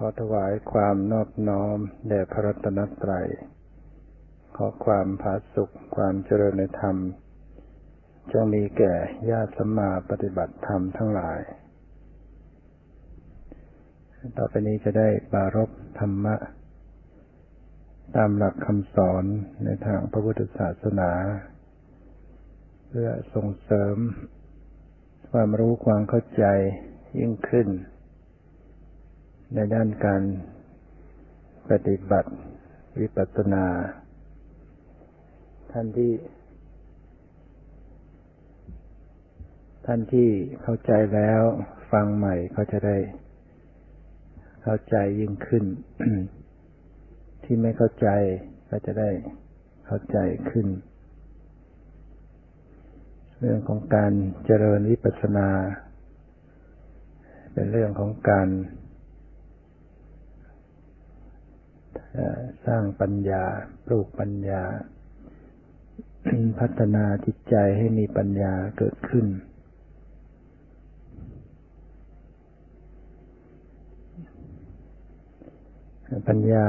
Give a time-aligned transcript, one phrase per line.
[0.00, 1.78] ขอถวายความนอบน้อม
[2.08, 3.28] แด่พระรัตนตรัย
[4.56, 6.96] ขอความผาสุขความเจริญในธรรม
[8.32, 8.94] จงมีแก่
[9.30, 11.40] ญาติสมมาปฏิบัติธรรมทั้งหลาย
[14.38, 16.36] ต่อไปนี้จะได้บารบธรรมะ
[18.16, 19.24] ตามหลักคำสอน
[19.64, 21.10] ในทางพระพุทธศาสนา
[22.88, 23.96] เพื่อส่งเสริม
[25.30, 26.44] ความรู้ความเข้าใจ
[27.18, 27.68] ยิ่งขึ้น
[29.54, 30.22] ในด้านการ
[31.70, 32.30] ปฏิบัติ
[33.00, 33.66] วิปัสสนา
[35.72, 36.12] ท่านที่
[39.86, 40.28] ท่านที่
[40.62, 41.40] เข้าใจแล้ว
[41.92, 42.96] ฟังใหม่ก็จะได้
[44.62, 45.64] เข้าใจยิ่งขึ้น
[47.44, 48.08] ที่ไม่เข้าใจ
[48.70, 49.10] ก็จะได้
[49.86, 50.18] เข้าใจ
[50.50, 50.66] ขึ้น
[53.40, 54.12] เรื่องของการ
[54.44, 55.48] เจริญวิปัสสนา
[57.52, 58.48] เป็นเรื่องของการ
[62.66, 63.44] สร้างปัญญา
[63.86, 64.62] ปลูกปัญญา
[66.60, 69.26] พัฒนาจิตใจให้มีปัญญาเกิดขึ้น
[76.28, 76.66] ปัญญา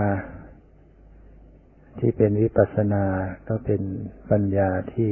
[1.99, 3.05] ที่เป็นวิปัสสนา
[3.47, 3.81] ก็เป็น
[4.31, 5.11] ปัญญาที่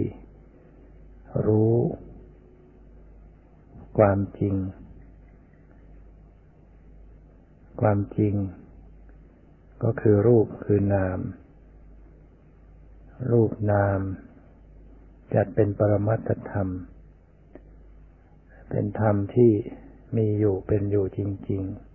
[1.48, 1.76] รู้
[3.98, 4.56] ความจริง
[7.82, 8.34] ความจริง
[9.84, 11.20] ก็คือรูปคือนาม
[13.32, 14.00] รูปนาม
[15.34, 16.68] จัดเป็นปรมัตธรรม
[18.70, 19.52] เป็นธรรมที่
[20.18, 21.88] มีอยู่เป็นอยู่จริง ๆ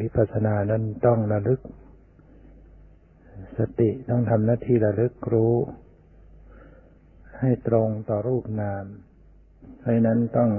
[0.00, 1.60] วิปัสสนานั้นต้องระลึก
[3.58, 5.54] สติต้องทำหน้าที่ระลึกรู้
[7.40, 8.84] ให้ตรงต่อรูปนาม
[9.78, 10.50] เพราะนั้นต้อง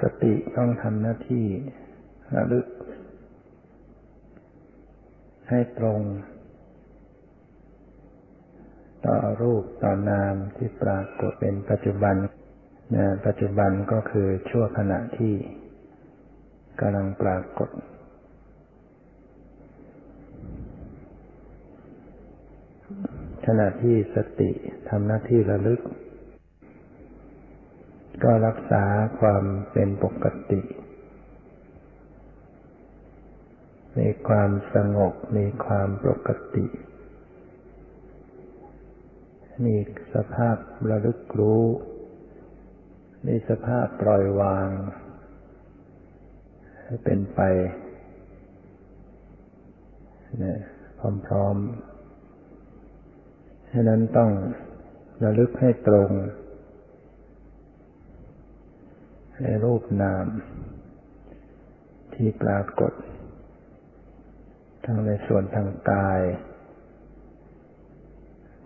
[0.00, 1.46] สติต้องทำหน้าที่
[2.34, 2.66] ระลึก
[5.48, 6.00] ให้ตรง
[9.06, 12.14] ต่อรูปต่อนามที่ปรากฏเป็นปัจจุบัน
[12.96, 15.34] นะปัจจุบันก็คือชั่วขณะที่
[16.80, 17.70] กำลังปรากฏ
[23.46, 24.50] ขณะที่สติ
[24.88, 25.80] ทำหน้าที่ระลึก
[28.22, 28.84] ก็รักษา
[29.20, 30.60] ความเป็นปกติ
[33.98, 36.66] มีความสงบ มีความปกติ
[39.64, 39.76] มี
[40.14, 40.56] สภาพ
[40.90, 41.64] ระลึกรู้
[43.26, 44.68] มีสภาพปล่อยวาง
[46.82, 47.40] ให้เป็นไป
[50.40, 50.58] เนี่ย
[51.26, 54.30] พร้อมๆฉะนั้นต้อง
[55.24, 56.10] ระลึกให้ตรง
[59.64, 60.26] รูปนาม
[62.14, 62.92] ที่ปรากฏ
[64.84, 66.20] ทั้งในส่วนทางกาย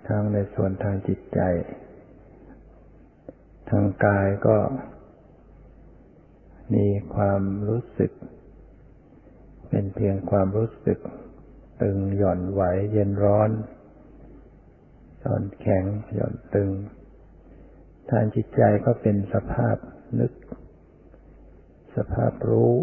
[0.07, 1.41] ทั้งในส่วนทางจิตใจ
[3.71, 4.59] ทางกายก็
[6.75, 8.13] มีความรู้สึก
[9.69, 10.99] เป็นเพียงความรู้สึก
[11.83, 13.51] ตึงหย่อนไหวเย็นร้อน
[15.25, 16.71] ตอนแข็งหย่อนตึง
[18.11, 19.77] ทางจิตใจก็เป็นสภาพ
[20.19, 20.33] นึก
[21.97, 22.75] สภาพรู้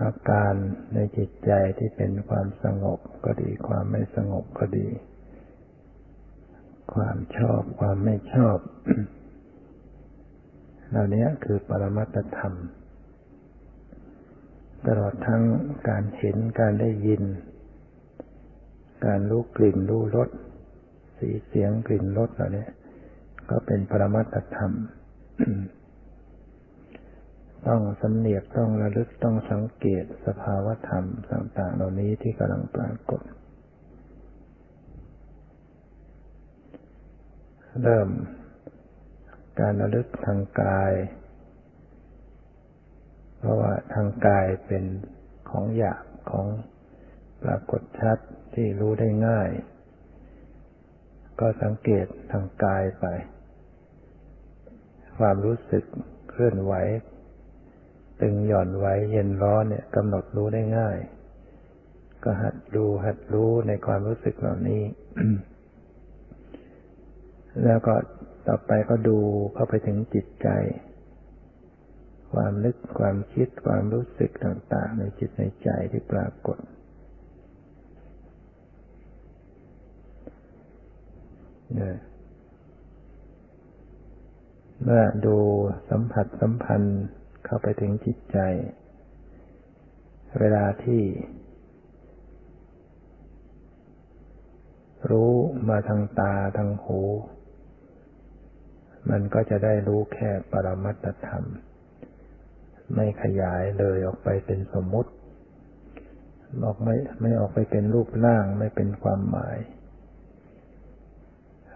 [0.00, 0.54] อาการ
[0.94, 4.88] ในจิตใจที่เป็นความสงบก็ดี ความไม่สงบก็ดี
[6.94, 8.58] ความชอบความไม่ชอบ
[10.90, 12.54] เหล่านี้คือปรมัตธรรม
[14.86, 15.42] ตลอดทั้ง
[15.88, 17.22] การเห็นการได้ยิน
[19.06, 20.28] การรู้กลิ่นรู้รส
[21.18, 22.66] สีเสียงกลิ่นรสเหล่านี้
[23.50, 24.72] ก็เป็นปรมัตธรรม
[27.66, 33.20] ต้องสำเนียกต้องระลึกต้องสังเกตสภาวธรรมต่างๆเหล่านี้ที่กำลังปรากฏ
[37.82, 38.08] เริ่ม
[39.60, 40.92] การระลึกทางกาย
[43.38, 44.84] เพราะว่าทางกายเป็น
[45.50, 46.46] ของหยาบของ
[47.42, 48.18] ปรากฏชัด
[48.54, 49.50] ที่รู้ได้ง่าย
[51.40, 53.06] ก็สังเกตทางกายไป
[55.18, 55.84] ความรู้สึก
[56.30, 56.74] เคลื่อนไหว
[58.20, 60.98] ตึงหย่อนไหวเย็นร้อนเนี่ยกำหนดรู้ได้ง่าย
[62.24, 64.82] ก็หัดดูหัดรู้ในความรู้สึกเหล่านี้
[67.64, 67.94] แล้วก็
[68.48, 69.18] ต่อไปก็ดู
[69.54, 70.48] เข้าไปถึงจิตใจ
[72.32, 76.58] ความนึกความคิดความรู้สึกต่าง ๆ ในจิตในใจที่ปรากฏ
[81.74, 81.96] เนี่ย
[84.84, 85.38] เมื่อดู
[85.90, 87.02] สัมผัสสัมพันธ์
[87.44, 88.38] เข้าไปถึงจิตใจ
[90.40, 91.02] เวลาที่
[95.10, 95.32] รู้
[95.68, 97.00] มาทางตาทางหู
[99.10, 101.44] มันก็จะได้รู้แค่ปรมัตธรรม
[102.94, 105.10] ไม่ขยายเลยออกไปเป็นสมมุติ
[106.64, 109.58] ออกไม่ไม่ออกไปเป็นรูปร่างไม่เป็นความหมาย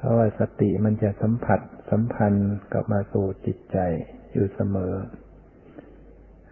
[0.06, 1.60] ราะว่าสติมันจะสัมผัส
[1.90, 3.78] สัมพันธ์กับมาสู่จิตใจ
[4.32, 4.94] อยู่เสมอ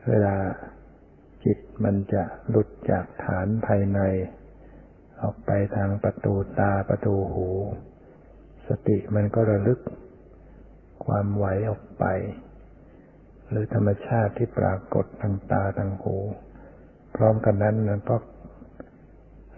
[0.08, 0.36] เวลา
[1.44, 4.00] จิตมันจะหลุดจากฐานภายใน
[5.22, 7.48] ออกไปทางประตูตาประตูหู
[8.68, 9.80] สติมันก็ระลึก
[11.06, 12.04] ความไหวออกไป
[13.48, 16.16] หรือธรรมชาติที่ปรากฏทางตาทางหู
[17.16, 18.16] พร้อมกันนั้นมันก็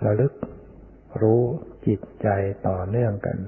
[0.04, 0.32] ระลึก
[1.22, 1.43] รู้
[1.87, 2.28] จิตใจ
[2.69, 3.38] ต่อเนื่องกัน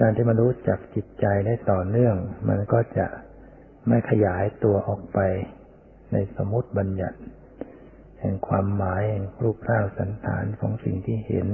[0.00, 2.16] การที่มารู้จักจิตใจได้ต่อเนื่อง
[2.48, 3.06] มันก็จะ
[3.88, 5.18] ไม่ขยายตัวออกไป
[6.12, 7.18] ในสมมติบัญญัติ
[8.20, 11.48] แห่งความหมายแห่งรูปร่างสันฐานของสิ่งที่เห็น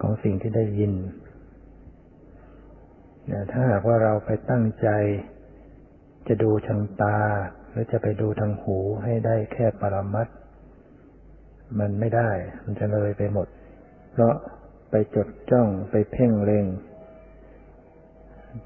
[0.00, 0.94] ของสิ่งที่ได้ยิน
[3.50, 4.88] ถ้าหากว่าเราไปตั้งใจ
[6.28, 7.18] จะดูทางตา
[7.70, 10.28] หรือจะไปดูทางหูให้ได้แค่ปรมัต
[11.78, 12.30] มันไม่ได้
[12.64, 13.46] มันจะเลยไปหมด
[14.12, 14.34] เพราะ
[14.90, 16.66] ไปจดจ้องไปเพ่งเล็ง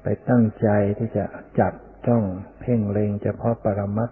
[0.03, 0.67] ไปตั้งใจ
[0.97, 1.25] ที่จะ
[1.59, 1.73] จับ
[2.07, 2.23] จ้อง
[2.59, 4.09] เพ่งเล็งเฉพาะปรมัต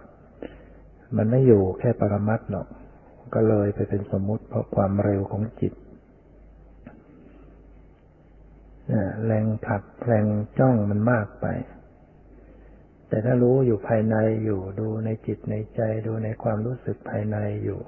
[1.16, 2.66] มันไม่อยู่แค่ปรมัตหรอก
[3.34, 5.72] ก็เลยไปเป็นสมมุติเพราะความเร็วของจิต
[9.26, 10.26] แรงผลักแรง
[10.58, 11.46] จ้องมันมากไป
[13.08, 17.80] แต่ถ้ารู้อยู่ภายในอยู่ดูในจิตในใจดูในความรู้สึกภายในอยู่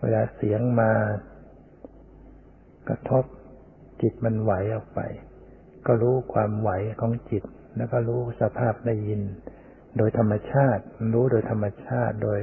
[0.00, 0.90] เวลาเสียงมา
[2.88, 3.24] กระทบ
[4.02, 5.00] จิตมันไหวออกไป
[5.88, 6.70] ก็รู้ความไหว
[7.00, 7.44] ของจิต
[7.76, 9.20] แล้วก็รู้สภาพได้ยิน
[9.96, 10.82] โดยธรรมชาติ
[11.14, 12.40] รู้โดยธรรมชาติโดย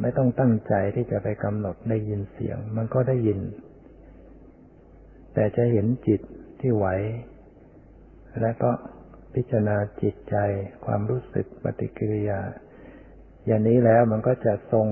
[0.00, 3.38] ไม่ต้องตั้งใจที่จะไปกำหนดได้ยินเสียง มันก็ได้ยิน
[5.34, 6.20] แต่จะเห็นจิต
[6.60, 6.86] ที่ไหว
[8.40, 8.70] และก็
[9.34, 10.36] พิจารณาจิตใจ
[10.84, 12.40] ความรู้สึกปฏิกิริยา
[13.46, 14.86] อย่างนี้แล้วมันก็จะทรง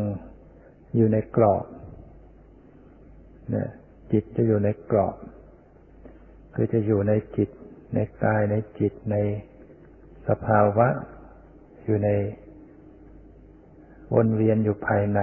[0.97, 1.65] อยู่ในกรอบ
[3.51, 3.69] เนี่ย
[4.13, 5.17] จิตจะอยู่ในกรอบ
[6.63, 7.49] คือจะอยู่ในจิต
[7.95, 9.17] ในกายในจิตใน
[10.29, 10.89] สภาวะ
[11.85, 12.11] อยู่ใน
[14.15, 15.21] วนเวียนอยู่ภายใน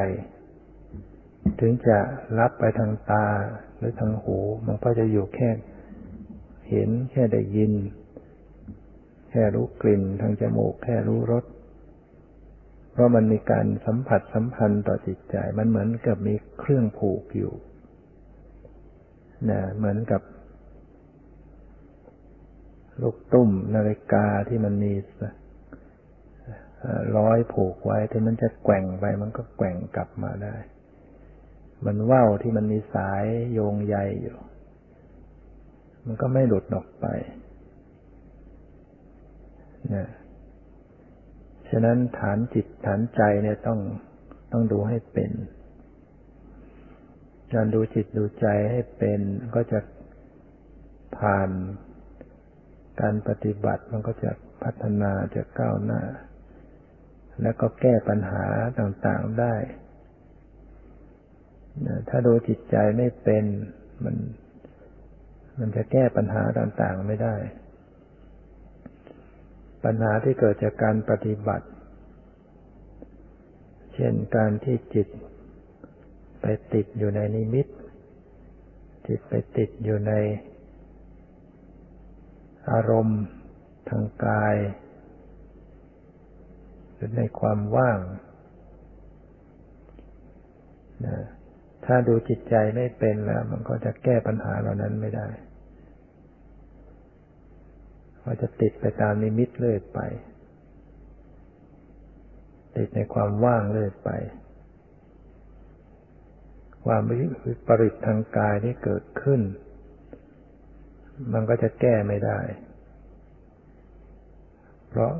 [1.59, 1.97] ถึงจะ
[2.39, 3.25] รับไปทางตา
[3.77, 4.37] หรือทางหู
[4.67, 5.49] มันก็จะอยู่แค่
[6.69, 7.71] เห็นแค่ได้ยิน
[9.29, 11.45] แค่รู้กลิ่นทางจมูก แค่รู้รส
[12.91, 17.53] เพราะมันมีการสัมผัสสัมพันธ์ต่อจิตใจ มันเหมือนกับมีเครื่องผูกอยู่
[19.49, 20.21] นะเหมือนกับ
[23.01, 24.93] ลูกตุ้มนาฬิกาที่มันมี
[27.17, 30.55] ร้อยผูกไว้ที่มันจะแกว่งไปมันก็แกว่งกลับมาได้
[31.85, 33.23] มันว่าวที่มันมีสาย
[33.53, 34.37] โยงใยอยู่
[36.05, 37.05] มันก็ไม่หลุดออกไป
[39.93, 40.07] นะ
[41.69, 43.79] ฉะนั้นฐานจิตฐานใจเนี่ยต้อง
[44.51, 45.31] ต้องดูให้เป็น
[47.53, 49.19] การดูจิตดูใจให้เป็น
[49.55, 49.79] ก็จะ
[51.17, 51.49] ผ่าน
[53.01, 54.31] การปฏิบัติมันก็จะ
[54.63, 56.01] พัฒนาจะก้าวหน้า
[57.41, 58.45] แล้วก็แก้ปัญหา
[58.79, 59.55] ต่างๆได้
[62.09, 63.43] ถ้าดูจิตใจไม่เป็น
[64.03, 64.15] มัน
[65.59, 67.35] มันจะแก้ปัญหาต่างๆไม่ได้
[69.83, 71.67] ปัญหาที่เกิดจากการปฏิบัติ
[73.93, 75.07] เช่นการที่จิต
[76.41, 77.67] ไปติดอยู่ในนิมิต
[79.07, 80.13] จิตไปติดอยู่ใน
[82.71, 83.21] อารมณ์
[83.89, 84.55] ทางกาย
[86.93, 87.99] หรือในความว่าง
[91.05, 91.17] นะ
[91.85, 95.27] ถ้าดูจิตใจไม่เป็นแล้ว มันก็จะแก้ปัญหาเหล่านั้นไม่ได้
[98.23, 99.99] ก็จะติดไปตามนิมิตเรื่อยไป
[102.77, 104.09] ติดในความว่างเรื่อยไป
[106.85, 109.41] ความวิปริตทางกายที่เกิดขึ้น
[111.33, 112.39] มันก็จะแก้ไม่ได้
[114.89, 115.11] เพราะ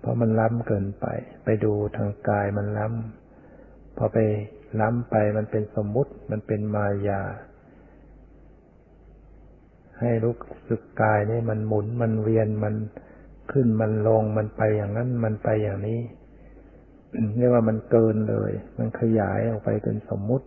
[0.00, 1.06] เพราะมันล้ำเกินไป
[1.44, 4.18] ไปดูทางกายมันล้ำพอไป
[4.80, 7.22] ล้ำไปมันเป็นสมมุติ มันเป็นมายา
[10.00, 10.34] ให้รู้
[10.68, 12.74] สึกกายนี่มันหมุนมันเวียนมัน
[13.52, 16.00] ขึ้นมันลงมันไปอย่างนั้นมันไปอย่างนี้
[17.36, 20.46] เรียกว่ามันเกินเลย มันขยายออกไปเป็นสมมุติ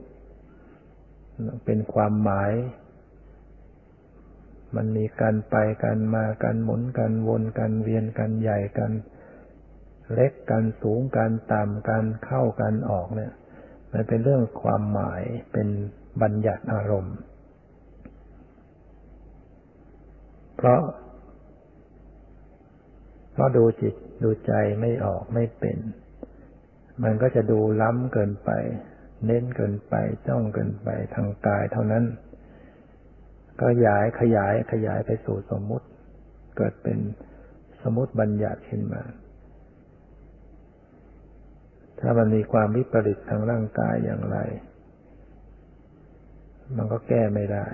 [1.65, 2.51] เป็นความหมาย
[4.75, 8.93] มันมีการไปการมาการหมุนการวนการเวียนการใหญ่การ
[10.13, 13.33] เล็กการสูงการต่ำการเข้าการออกเนี่ย
[13.91, 15.21] มันเป็นเรื่องความหมาย
[15.53, 15.67] เป็น
[16.21, 17.15] บัญญัติอารมณ์
[20.57, 20.81] เพราะ
[23.31, 25.77] เพราะดูจิตดูใจไม่ออกไม่เป็น
[27.03, 28.49] มันก็จะดูล้ำเกินไป
[29.25, 29.93] เน้นเกินไป
[30.27, 32.03] จ้องเกินไปทางกายเท่านั้น
[33.59, 35.87] ขยายขยายขยายไปสู่สมมุติ
[36.57, 36.97] เกิดเป็น
[37.83, 39.03] สมมติบัญญัติขึ้นมา
[41.99, 44.37] ถ้ามันมีความวิปริตทางร่างกายอย่างไร
[46.75, 47.67] มันก็แก้ไม่ได้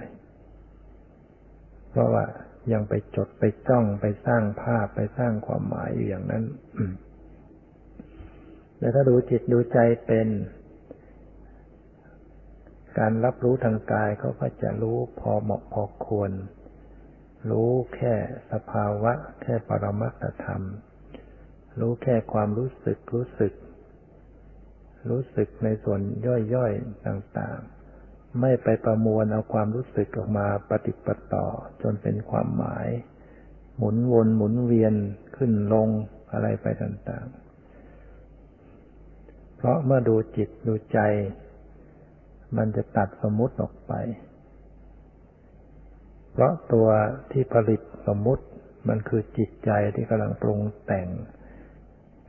[1.90, 2.26] เพราะว่า
[2.74, 6.44] ยังไปจดไปจ้องไปสร้างภาพไปสร้างความหมายอยู่อย่างนั้น
[8.78, 10.28] แต่ถ้าดูจิตดูใจเป็น
[12.98, 16.32] การรับรู้ทางกายเขาก็จะรู้พอเหมาะพอควร
[17.50, 18.14] รู้แค่
[18.52, 20.64] สภาวะ แค่ปรมัตธรรม
[21.80, 23.54] รู้แค่ความรู้สึกรู้สึก
[25.10, 26.00] รู้สึกในส่วน
[26.54, 31.48] ย่อยๆต่างๆ ไม่ไปประมวลเอาความรู้สึกออกมาปฏิปต่อ
[31.82, 32.88] จนเป็นความหมาย
[33.78, 34.94] หมุนวนหมุนเวียน
[35.36, 35.90] ขึ้นลง
[36.32, 41.00] อะไรไปต่างๆ เพราะเมื่อดูจิตดูใจ
[42.58, 43.94] มันจะตัดสมมุติออกไป
[46.32, 46.88] เพราะตัว
[47.32, 48.44] ที่ผลิตสมมุติ
[48.90, 51.08] มันคือจิตใจที่กำลังปรุงแต่ง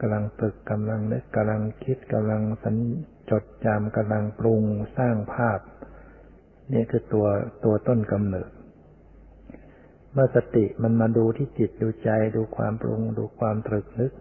[0.00, 2.76] กำลังตึกกำลังนึกกำลังคิดกำลังสัญ
[3.30, 4.62] จดจำกำลังปรุง
[4.96, 5.60] สร้างภาพ
[6.72, 7.26] นี่คือตัว
[7.64, 8.50] ตัวต้นกำเนิด
[10.12, 14.12] เมื่อสติมันมาดูที่จิตดูใจดูความปรุง ดูความตรึกนึก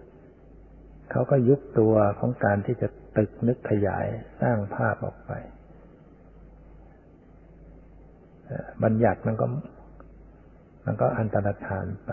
[1.11, 2.87] เขาก็ยุบตัวของการที่จะ
[3.17, 4.05] ตึกนึกขยาย
[4.41, 5.31] สร้างภาพออกไป
[8.83, 9.45] บัญญัติมันก็
[10.85, 12.11] มันก็อันตรธานไป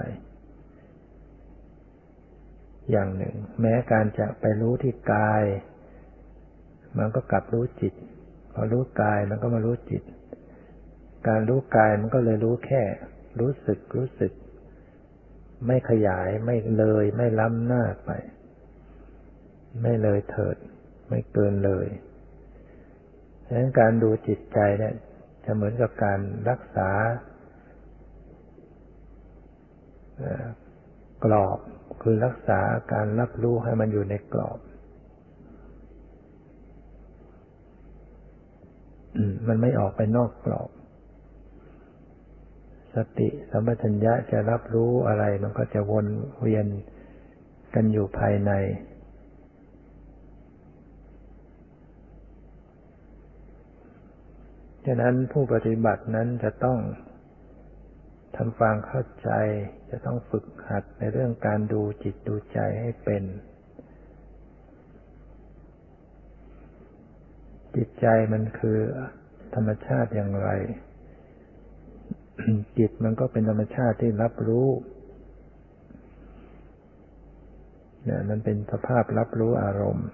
[2.91, 5.43] อย่างหนึ่ง แม้การจะไปรู้ที่กาย
[6.99, 7.95] มันก็กลับรู้จิต
[8.55, 10.03] พอรู้กายมันก็มารู้จิต
[11.29, 12.83] การรู้กายมันก็เลยรู้แค่
[13.41, 14.33] รู้สึกรู้สึก
[15.67, 18.11] ไม่ขยายไม่เลยไม่ล้ำหน้าไป
[19.83, 20.57] ไม่เลยเถิด
[21.09, 21.87] ไม่เกินเลย
[23.47, 24.95] ดังนั้นการดูจิตใจเนี่ย
[25.45, 26.21] จะเหมือนกับการ
[26.51, 26.91] รักษา
[31.25, 31.59] กรอบ
[32.03, 32.61] คือรักษา
[32.93, 34.59] การรับรู้ให้มันอยู่ในกรอบ
[39.49, 40.71] มันไม่ออกไปนอกกรอบ
[42.95, 46.07] สติสัมปชัญญะจะรับรู้อะไรมันก็จะวน
[46.41, 46.67] เวียน
[47.75, 48.53] กันอยู่ภายใน
[54.87, 56.79] ฉะนั้นผู้ปฏิบัตินั้นจะต้อง
[58.37, 59.31] ทำความเข้าใจ
[59.91, 63.23] จะต้องฝึกหัดในเรื่องการดูจิตดูใจให้เป็น
[67.77, 68.79] จิตใจมันคือ
[69.55, 70.49] ธรรมชาติอย่างไร
[72.79, 74.69] จิตมันก็เป็นธรรมชาติที่รับรู้
[78.05, 80.09] เนี่ยมันเป็นสภาพรับรู้อารมณ์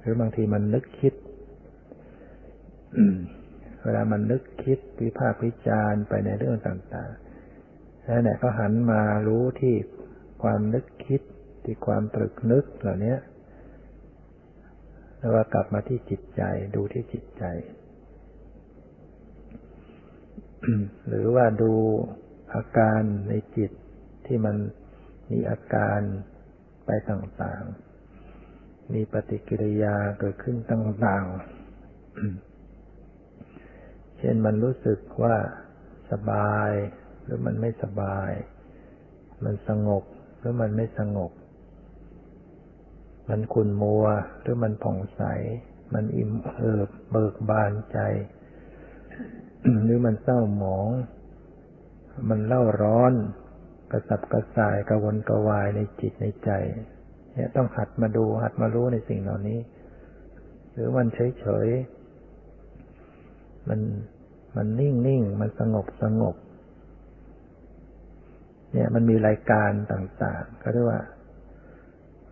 [0.00, 1.14] หรือบางทีมันนึกคิด
[3.82, 9.74] เวลามันนึกคิดวิพากษ์วิจารณ์ไปในเรื่องต่างๆนั่นแหละก็หันมารู้ที่
[10.42, 11.20] ความนึกคิด
[11.64, 13.16] ที่ความตรึกนึกเหล่านี้
[15.16, 16.42] แล้วว่ากลับมาที่จิตใจ
[16.74, 17.44] ดูที่จิตใจ
[21.08, 21.72] หรือว่าดู
[22.54, 23.70] อาการในจิต
[24.26, 24.56] ที่มัน
[25.30, 26.00] มีอาการ
[26.86, 32.49] ไปต่างๆ มีปฏิกิริยาเกิดขึ้นต่างๆ
[34.20, 35.36] เช่นมันรู้สึกว่า
[36.12, 36.70] สบาย
[37.24, 38.30] หรือมันไม่สบาย
[39.44, 40.04] มันสงบ
[40.38, 41.32] หรือมันไม่สงบ
[43.28, 44.04] มันขุ่นมัว
[44.40, 45.22] หรือมันผ่องใส
[45.94, 47.98] มันอิ่มเอิบเบิกบานใจ
[49.84, 50.88] หรือมันเศร้าหมอง
[52.28, 53.12] มันเล่าร้อน
[53.90, 56.50] กระสับกระส่ายกระวนกระวายในจิตในใจ
[57.32, 59.60] เนี่ยต้องหัดมาดูหัดมารู้ในสิ่งเหล่านี้
[60.72, 61.68] หรือมันเฉยเฉย
[63.68, 63.80] มัน
[64.56, 66.36] มันนิ่งนิ่งมันสงบสงบ
[68.72, 71.00] เนี่ยมันมีรายการต่างๆก็เรียกว่า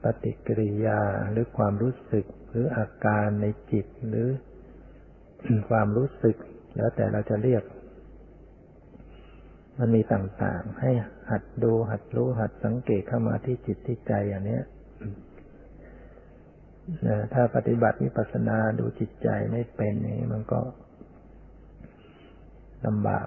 [0.03, 4.29] ปฏิกิริยาหรือความรู้สึกหรืออาการในจิตหรือ
[5.71, 6.37] ความรู้สึก
[6.77, 7.63] แล้วแต่เราจะเรียก
[9.79, 10.91] มันมีต่างๆ ให้
[11.31, 14.61] หัดดูหัดรู้หัดสังเกตเข้ามาที่จิตที่ใจอย่างนี้
[17.33, 20.61] ถ้าปฏิบัติวิปัสสนาดูจิตใจไม่เป็นนี้มันก็
[22.87, 23.27] ลำบาก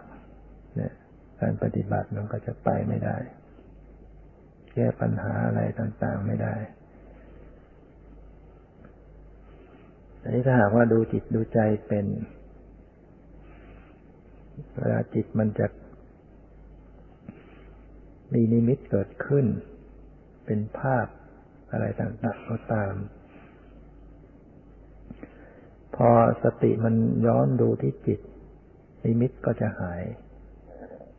[0.75, 0.93] เนี่ย
[1.39, 3.17] การปฏิบัติมันก็จะไปไม่ได้
[4.73, 6.55] แก้ปัญหาอะไรต่างๆไม่ได้
[10.21, 12.05] อันนี้ถ้าหากว่าดูจิตดูใจเป็น
[14.77, 15.67] เวลาจิตมันจะ
[18.33, 19.45] มีนิมิตเกิดขึ้น
[20.45, 21.07] เป็นภาพ
[21.71, 22.93] อะไรต่างๆก็ตาม
[25.95, 26.09] พอ
[26.43, 28.19] สติมันย้อนดูที่จิต
[29.05, 30.01] นิมิตก็จะหาย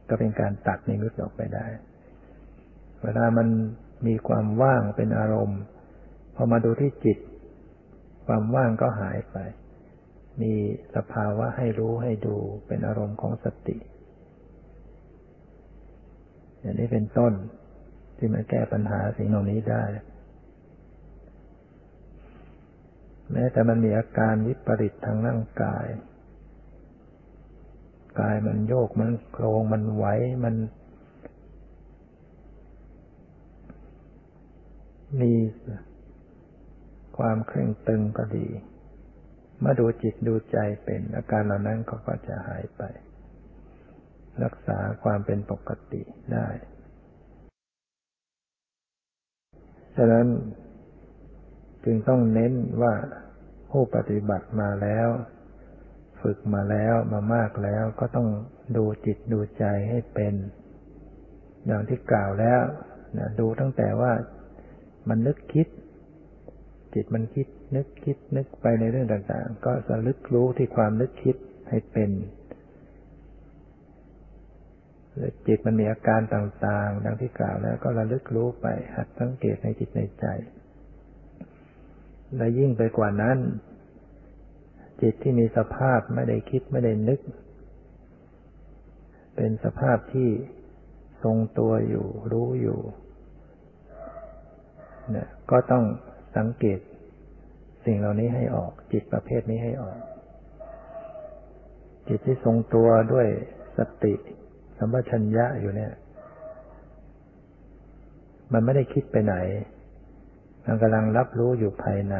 [0.08, 1.66] ก็เป็นการตัดนิมิตออกไปได้
[3.02, 3.48] เวลามัน
[4.06, 5.60] มีความว่างเป็นอารมณ์
[6.34, 7.18] พอมาดูที่จิต
[8.26, 9.36] ความว่างก็หายไป
[10.42, 10.54] มี
[10.96, 12.36] สภาวะให้รู้ให้ดู
[12.66, 13.76] เป็นอารมณ์ของสติ
[16.60, 17.32] อย่างนี้เป็นต้น
[18.16, 19.84] ที่มาแก้ปัญหาสิ่งเหล่านี้ได้
[23.32, 25.86] แม้แต่มันมีอาการวิปริตทางร่างกาย
[28.20, 30.04] กายมันโยกมันโครงมันไหว
[30.44, 30.54] มัน
[35.20, 35.32] มี
[37.16, 38.46] ความเคร่งตึงก็ดี
[39.60, 42.82] เมื่อดูจิตดูใจเป็นอาการเหล่านั้นก็จะหายไป
[44.44, 46.02] รักษาความเป็นปกติ
[46.32, 46.48] ได้
[49.96, 50.26] ฉะนั้น
[51.84, 52.52] จึงต้องเน้น
[52.82, 52.94] ว่า
[53.70, 55.08] ผู้ปฏิบัติมาแล้ว
[56.22, 58.28] ฝึกมาแล้วมามากแล้วก็ต้อง
[58.76, 60.34] ดูจิตดูใจให้เป็น
[61.66, 62.62] อย่างที่กล่าวแล้ว
[63.18, 64.12] นะดูตั้งแต่ว่า
[65.08, 65.66] มันนึกคิด
[66.94, 71.36] จิตมันคิดนึกคิดนึกไปในเรื่องต่าง ๆ ก็สลึกรู้ที่ความนึกคิด
[71.68, 72.10] ให้เป็น
[75.16, 80.26] แล้วจิตมันมีอาการต่างๆ ดังที่กล่าวแล้วก็ระลึกรู้ไปหัดสังเกตในจิตในใจ
[82.36, 83.38] และยิ่งไปกว่านั้น
[85.02, 87.20] จิตที่มีสภาพไม่ได้คิดไม่ได้นึก
[89.34, 90.30] เป็นสภาพที่
[91.22, 92.80] ทรงตัวอยู่ รู้อยู่
[95.10, 95.84] เนี่ยก็ต้อง
[96.36, 96.80] สังเกต
[97.84, 99.98] สิ่งเหล่านี้ให้ออก จิตประเภทนี้ให้ออก
[102.08, 103.28] จิตที่ทรงตัวด้วย
[103.78, 104.14] สติ
[104.78, 105.92] สัมปชัญญะอยู่เนี่ย
[108.52, 109.36] มันไม่ได้คิดไปไหน
[110.64, 112.16] มันกำลังรับรู้อยู่ภายใน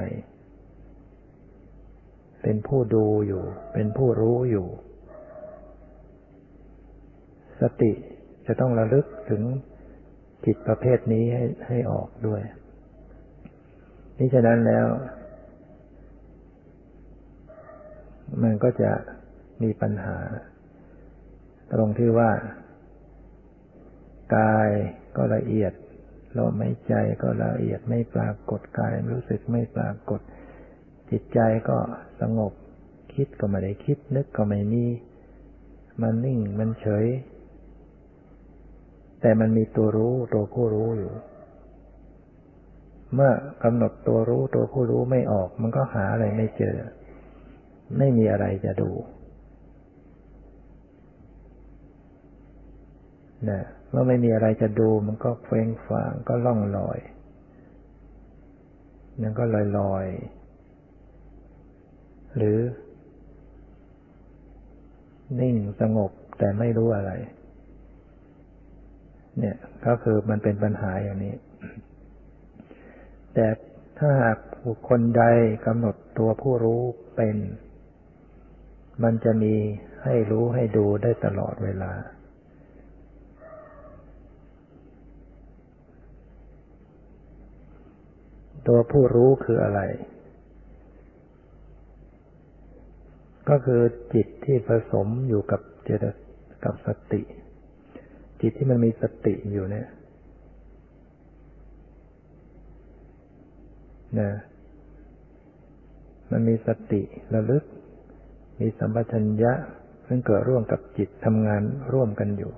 [2.43, 4.67] เป็นผู้ดูอยู่ เป็นผู้รู้อยู่
[7.61, 7.93] สติ
[8.47, 9.43] จะต้องระลึกถึง
[10.45, 12.41] จิตประเภทนี้ให้ให้ออกด้วย
[14.19, 14.87] นี่ฉะนั้นแล้ว
[18.43, 18.93] มันก็จะ
[19.63, 20.19] มีปัญหา
[21.73, 22.31] ตรงที่ว่า
[24.37, 24.69] กาย
[25.17, 25.73] ก็ละเอียด
[26.39, 30.21] ลมหายใจก็ละเอียดไม่ปรากฏกายรู้สึกไม่ปรากฏ
[31.13, 31.79] จิตใจก็
[32.21, 32.53] สงบ
[33.15, 34.85] คิดก็ไม่ได้คิด นึกก็ไม่มี
[36.01, 37.07] มันนิ่งมันเฉย
[39.21, 41.13] แต่มันมีตัวรู้ตัวผู้รู้อยู่
[43.15, 43.33] เมื่อ
[43.65, 46.77] กำหนดตัวรู้ตัวผู้รู้ไม่ออก มันก็หาอะไรไม่เจอ
[47.99, 48.91] ไม่มีอะไรจะดู
[53.51, 56.99] นะเมื่อไม่มีอะไรจะดูมันก็เฟ้งฟางก็ล่องลอย
[59.21, 60.07] นั่นก็ลอยลอย
[62.37, 62.59] หรือ
[65.41, 67.13] นิ่งสงบแต่ไม่รู้อะไร
[69.39, 71.35] เนี่ย ก็คือมันเป็นปัญหาอย่างนี้
[73.35, 73.47] แต่
[73.99, 75.25] ถ้าหากบุคคลใด
[75.67, 76.81] กำหนดตัวผู้รู้
[77.17, 77.37] เป็น
[79.03, 79.55] มันจะมี
[80.05, 81.93] ให้รู้ให้ดูได้ตลอดเวลา
[88.67, 89.81] ตัวผู้รู้คืออะไร
[93.49, 93.81] ก็คือ
[94.15, 96.05] จิตที่ผสมอยู่กับเจต
[96.65, 97.23] กับสติ
[98.41, 99.89] จิตที่มันมีสติอยู่เนี่ย
[104.21, 104.33] นะ
[106.33, 107.03] มันมีสติ
[107.35, 107.65] ระลึก
[108.61, 109.53] มีสัมปชัญญะ
[110.07, 112.53] ซึ่งเกิดร่วมกับจิตทำงานร่วมกันอยู่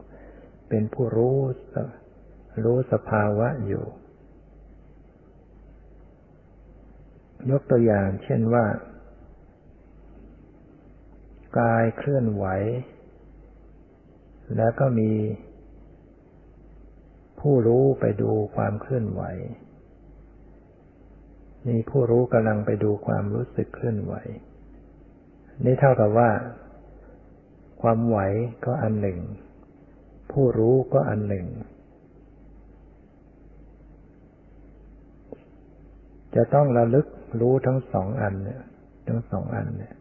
[0.68, 1.36] เป็นผู้รู้
[2.64, 3.84] รู้สภาวะอยู่
[7.50, 8.64] ยกตัวอย่างเช่นว่า
[11.58, 12.46] กายเคลื่อนไหว
[14.56, 15.10] แล้วก็มี
[17.40, 19.22] ผู้รู้ไปดูความเคลื่อนไหว
[21.68, 24.14] มีผู้รู้กำลังไปดูความรู้สึกเคลื่อนไหว
[25.64, 26.30] นี่เท่ากับว่า
[27.82, 28.18] ความไหว
[28.64, 29.18] ก็อันหนึ่ง
[30.32, 31.46] ผู้รู้ก็อันหนึ่ง
[36.34, 37.06] จะต้องระลึก
[37.40, 38.62] รู้ทั้งสองอันเนี่ย
[39.08, 39.94] ทั้งสองอันเนี่ย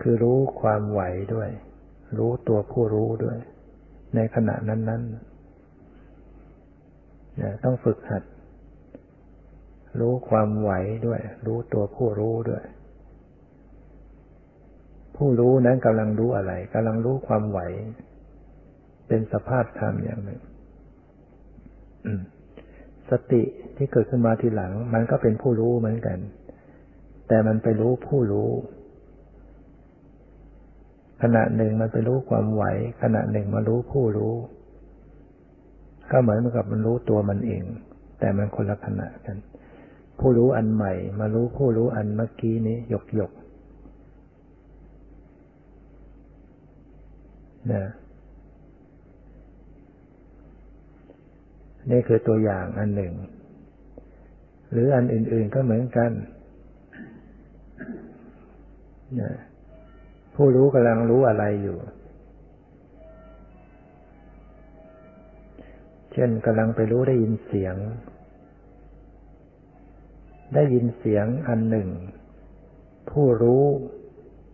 [0.00, 1.02] คือรู้ความไหว
[1.34, 1.48] ด้วย
[2.18, 3.36] รู้ตัวผู้รู้ด้วย
[4.14, 5.10] ในขณะนั้นๆ
[7.36, 8.22] เนี่ยต้องฝึกหัด
[10.00, 10.70] รู้ความไหว
[11.06, 12.62] ด้วย รู้ตัวผู้รู้ด้วย
[15.16, 17.60] ผู้รู้นั้นกำลังรู้อะไรกำลังรู้ความไหว
[19.08, 20.40] เป็นสภาพธรรมอย่างหนึ่ง
[23.10, 23.42] สติ
[23.76, 26.18] ที่เกิดขึ้นมาทีหลัง มันก็เป็นผู้รู้เหมือนกัน
[27.28, 28.50] แต่มันไปรู้ผู้รู้
[31.22, 32.64] ขณะหนึ่งมันไปรู้ความไหว
[33.02, 34.34] ขณะหนึ่งมารู้ผู้รู้
[36.10, 37.62] ก็เหมือนกับมันรู้ตัวมันเอง
[38.18, 39.36] แต่มันคนละขณะกัน
[40.20, 43.32] ผู้รู้อันใหม่ มารู้ผู้รู้อันเมื่อกี้นี้หยกหยก
[47.72, 47.84] นะ
[51.90, 53.12] นี่คือตัวอย่างอันหนึ่ง
[54.72, 56.10] หรืออันอื่น ๆก็เหมือนกัน
[59.20, 59.32] นะ
[60.34, 61.78] ผู้รู้กำลังรู้อะไรอยู่
[66.12, 67.76] เช่นกำลังไปรู้ได้ยินเสียง
[70.54, 71.88] ได้ยินเสียงอันหนึ่ง
[73.10, 73.64] ผู้รู้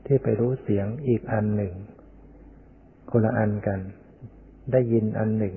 [0.06, 1.74] ที่ไปรู้เสียงอีกอันหนึ่ง
[3.10, 3.80] คนละอันกัน
[4.72, 5.56] ได้ยินอันหนึ่ง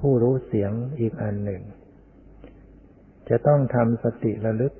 [0.00, 1.62] ผู้รู้เสียงอีกอันหนึ่ง
[3.28, 4.72] จะต้องทำสติระลึก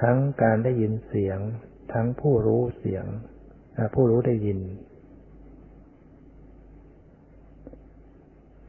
[0.00, 1.38] ทั้งการได้ยินเสียง
[1.92, 3.04] ทั้งผู้รู้เสียง
[3.94, 4.58] ผู้รู้ได้ยิน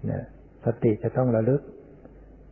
[0.10, 0.24] นะ
[0.66, 1.62] สติจะต้องระลึก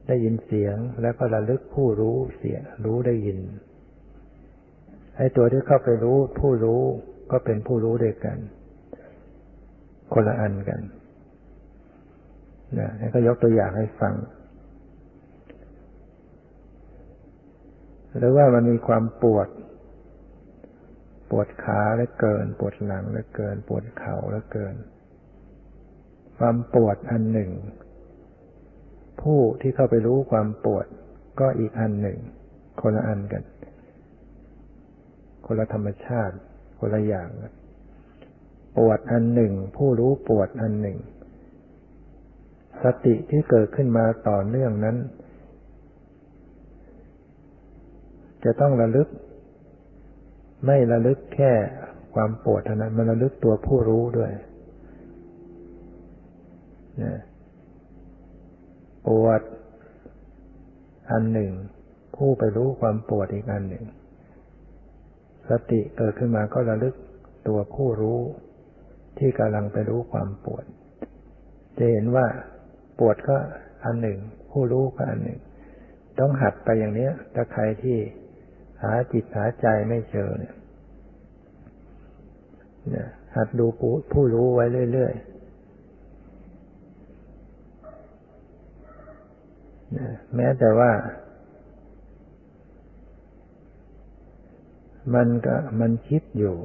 [0.08, 3.40] ได้ยินเสียงแล้วก็ระลึกผู้รู้เสียง รู้ได้ยิน
[5.18, 6.82] ไอ้ตัวที่เข้าไปรู้ผู้รู้
[7.32, 8.38] ก็เป็นผู้รู้ด้วยกัน
[10.14, 10.82] คนละอันกัน
[12.80, 14.14] นะก็ยกตัวอย่างให้ฟัง
[18.18, 19.48] หรือว่ามันมีความปวด
[21.36, 24.76] ปวดขาและเกิน ปวดหลังและเกิน ปวดเข่าและเกิน
[26.38, 27.52] ความปวดอันหนึ่ง
[29.22, 30.86] ผู้ที่เข้าไปรู้ความปวด
[31.40, 32.18] ก็อีกอันหนึ่ง
[32.82, 33.44] คนละอันกัน
[35.46, 36.36] คนละธรรมชาติ
[36.80, 37.30] คนละอย่าง
[38.78, 40.98] ปวดอันหนึ่ง ผู้รู้ปวดอันหนึ่ง
[42.84, 44.98] สติที่เกิดขึ้นมาต่อเนื่องนั้น
[48.44, 49.10] จะต้องระลึก
[50.66, 51.52] ไม่ระลึกแค่
[52.14, 54.32] ความปวดเท่านั้น มันระลึกตัวผู้รู้ด้วย
[59.08, 59.42] ปวด
[61.12, 61.52] อันหนึ่ง
[62.16, 63.86] ผู้ไปรู้ความปวดอีกอันหนึ่ง
[65.50, 66.96] สติเกิดขึ้นมาก็ระลึก
[67.48, 68.20] ตัวผู้รู้
[69.18, 70.66] ที่กำลังไปรู้ความปวด
[71.78, 72.26] จะเห็นว่า
[73.00, 73.38] ปวดก็
[73.86, 74.20] อันหนึ่ง
[74.52, 75.40] ผู้รู้ก็อันหนึ่ง
[76.20, 77.98] ต้องหัดไปอย่างนี้ถ้าใครที่
[78.84, 80.52] หาจิตหาใจไม่เจอเนี่
[83.04, 83.66] ยหัดดู
[84.12, 85.34] ผู้รู้ไว้เรื่อยๆ
[90.36, 90.92] แม้แต่ว่า
[95.16, 96.56] มันก็มันคิดอยู่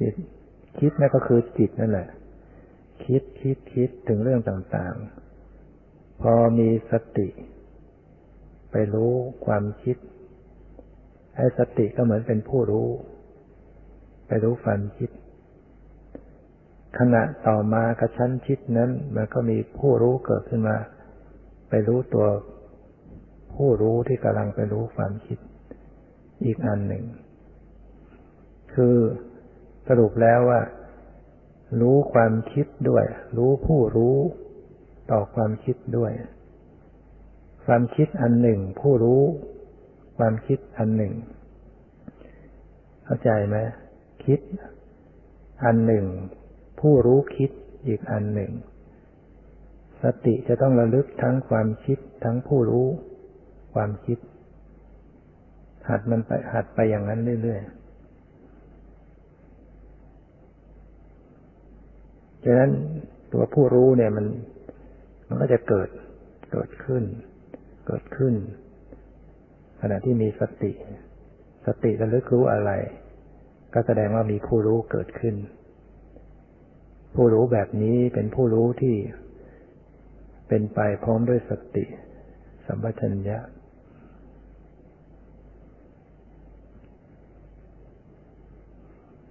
[0.00, 0.14] จิต
[0.78, 2.08] คิดนั่นก็คือจิตนั่นแหละ
[3.04, 7.28] คิดคิดคิดถึงเรื่องต่างๆ พอมีสติ
[8.78, 9.14] ไปรู้
[9.46, 9.96] ความคิด
[11.36, 12.88] ไอ้สติก็เหมือนเป็นผู้รู้
[14.26, 15.10] ไปรู้ฝันคิด
[16.98, 20.76] ขณะต่อมากระชั้นคิดนั้น มันก็มีผู้รู้เกิดขึ้นมา
[21.68, 22.26] ไปรู้ตัว
[23.54, 25.38] ผู้รู้ที่กำลังไปรู้ความคิด
[26.44, 27.04] อีกอันหนึ่ง
[28.74, 28.96] คือ
[29.88, 30.60] สรุปแล้วว่า
[31.80, 33.04] รู้ความคิดด้วย
[33.36, 34.16] รู้ผู้รู้
[35.10, 36.12] ต่อความคิดด้วย
[37.66, 39.22] ความคิดอันหนึ่ง ผู้รู้
[40.18, 41.12] ความคิดอันหนึ่ง
[43.04, 43.56] เข้าใจไหม
[44.24, 44.40] คิด
[45.64, 46.04] อันหนึ่ง
[46.80, 47.50] ผู้รู้คิด
[47.86, 48.50] อีกอันหนึ่ง
[50.02, 52.86] สติจะต้องระลึกทั้งความคิดทั้งผู้รู้
[53.74, 54.18] ความคิด
[55.88, 57.70] หัดมันไปหัดไปอย่างนั้นเรื่อยๆ
[62.44, 62.70] ฉะนั้น
[63.32, 64.26] ตัวผู้รู้เนี่ยมัน
[65.28, 65.88] มันก็จะเกิด
[66.52, 67.04] เกิดขึ้น
[67.86, 68.34] เกิดขึ้น
[69.80, 70.72] ขณะที่มีสติ
[71.66, 72.70] สติระลึกรู้อะไร
[73.74, 75.34] ก็แสดงว่ามีผู้รู้เกิดขึ้น
[77.14, 78.96] ผู้รู้แบบนี้เป็นผู้รู้ที่
[80.48, 81.84] เป็นไปพร้อมด้วยสติ
[82.66, 83.38] สัมปชัญญะ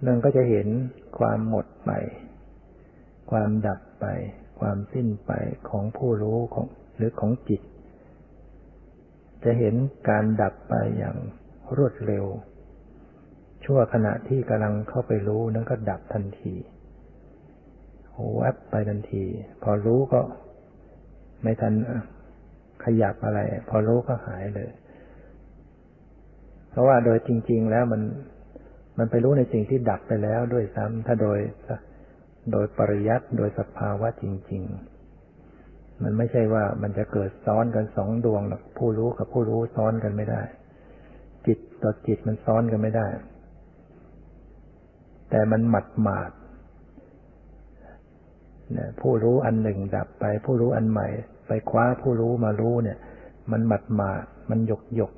[0.06, 0.68] นั่นก็จะเห็น
[1.20, 1.92] ความหมดไป
[3.32, 4.06] ความดับไป
[4.60, 5.32] ความสิ้นไป
[5.70, 6.66] ของผู้รู้ของ
[6.98, 7.62] หรือของจิต
[9.46, 9.76] จะเห็น
[10.10, 11.16] การดับไปอย่าง
[11.78, 12.26] รวดเร็ว
[13.66, 16.54] ชั่วขณะที่กำลังเข้าไปรู้นั้นก็ดับทันที
[18.40, 19.24] แวบไปทันที
[19.64, 20.22] พอรู้ก็
[21.44, 21.74] ไม่ทัน
[22.84, 24.72] ขยับอะไร พอรู้ก็หายเลย
[26.70, 28.02] เพราะว่าโดยจริง ๆ แล้วมัน
[28.98, 31.40] มันไปรู้ในสิ่งที่ดับไปแล้วด้วยซ้ำถ้าโดย
[32.52, 34.95] โดยปริยัติโดยสภาวะจริง ๆ
[36.04, 40.42] มันไม่ใช่ว่ามันจะเกิดซ้อนกันสองดวงหรอกผู้รู้กับผู้รู้ซ้อนกันไม่ได้
[41.48, 43.08] จิตต่อจิตมันซ้อนกันไม่ได้
[45.30, 46.32] แต่มันหมัดหมาด
[49.02, 51.08] ผู้รู้อันหนึ่งดับไป ผู้รู้อันใหม่
[51.48, 52.98] ไปคว้าผู้รู้มารู้เนี่ย
[53.52, 55.12] มันหมัดหมาดมันหยกหยก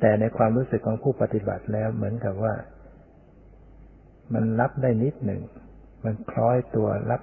[0.00, 2.54] แต่ในความรู้สึกของผู้ปฏิบัติแล้วเหมือนกับว่า
[4.34, 5.40] มันรับได้นิดหนึ่ง
[6.04, 7.22] มันคล้อยตัวรับ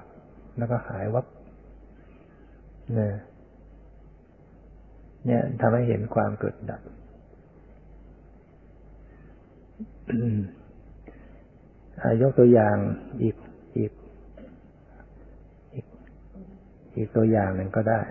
[0.58, 1.26] แล้วก็หายวับ
[2.98, 3.14] นี่ย
[5.26, 6.82] เนี่ยทำให้เห็นความเกิดดับ
[12.22, 12.76] ยกตัวอย่าง
[13.22, 13.36] อีก
[13.78, 13.92] อีก
[15.74, 15.86] อีก
[16.96, 18.02] อีกตัวอย่างหนึ่งก็ได้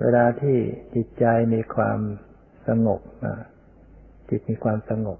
[0.00, 0.56] เวลาที่
[0.94, 1.98] จิตใจมีความ
[2.68, 3.00] สงบ
[4.28, 5.18] จิตมีความสงบ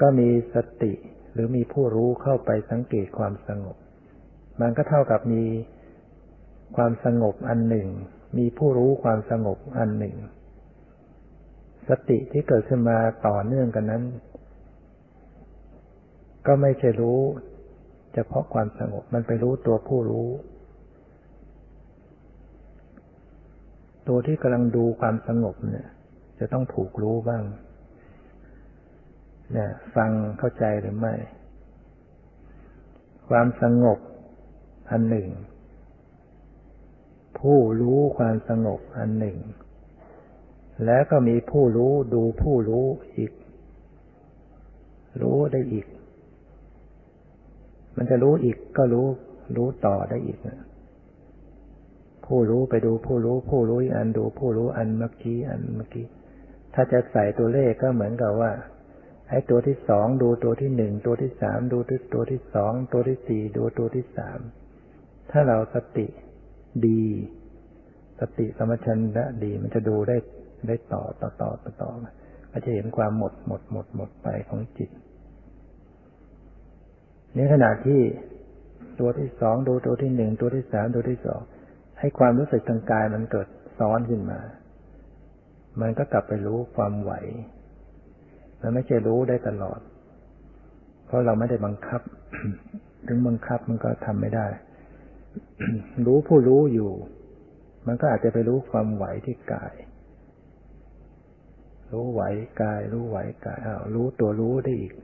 [0.00, 0.92] ก็มีสติ
[1.32, 3.76] หรือมีผู้รู้เข้าไปสังเกตความสงบ
[4.60, 5.44] มันก็เท่ากับมี
[6.76, 7.88] ความสงบอันหนึ่ง
[8.38, 10.16] มีผู้รู้ความสงบอันหนึ่ง
[11.88, 14.02] สติที่เกิดขึ้นมาต่อเนื่องกันนั้น
[16.46, 17.20] ก็ไม่ใช่รู้
[18.14, 20.28] เฉพาะความสงบมันไปรู้ตัวผู้รู้
[24.08, 25.88] ตัวที่กำลังดูความสงบเนี่ย
[26.38, 27.42] จะต้องถูกรู้บ้าง
[29.56, 31.14] นี่ยฟังเข้าใจหรือไม่
[33.28, 33.98] ความสงบ
[34.90, 35.28] อันหนึ่ง
[37.38, 39.38] ผู้รู้ความสงบอันหนึ่ง
[40.86, 42.86] แล้วก็มีผู้รู้ดูผู้รู้
[43.16, 43.32] อีก
[45.22, 45.86] รู้ได้อีก
[47.96, 49.06] มันจะรู้อีกก็รู้
[49.56, 50.60] รู้ต่อได้อีกนะ
[52.26, 56.06] ผู้รู้ไปดูผู้รู้ ผู้รู้อันดูผู้รู้อันเมื่อกี้อันเมื่อกี้
[56.74, 58.50] ถ้าจะใส่ตัวเลขก็เหมือนกับว่า
[59.32, 61.78] ให้ตัวที่สองดูตัวที่หนึ่งตัวที่สามดู
[62.14, 64.38] ตัวที่สองตัวที่สี่ดูตัวที่สาม
[65.30, 66.06] ถ้าเราสติ
[66.86, 67.04] ดี
[68.20, 70.16] สติสมชัญญะดีมันจะดูได้
[70.66, 71.90] ได้ต่อต่อต่อต่อต่อ
[72.50, 74.90] ก็จะเห็นความหมดหมดหมดหมดไปของจิต
[77.34, 78.00] ในขณะที่
[79.00, 81.40] ตัวที่สองดูตัวที่หนึ่งตัวที่สามตัวที่สอง
[81.98, 84.40] ให้ความรู้สึกทางกายมันเกิดซ้อนขึ้นมา
[85.80, 87.12] มันก็กลับไปรู้ความไหว
[88.62, 89.80] มันไม่ใช่รู้ได้ตลอด
[91.06, 92.00] เพราะเราไม่ได้บังคับ
[93.06, 94.46] ถึงบังคับมันก็ทำไม่ได้
[96.06, 96.90] รู้ผู้รู้อยู่
[97.86, 99.74] มันก็อาจจะไปรู้ความไหวที่กาย
[101.92, 102.22] รู้ไหว
[102.62, 104.94] กาย รู้ไหวกายอ้าวรู้ตัวรู้ได้อีก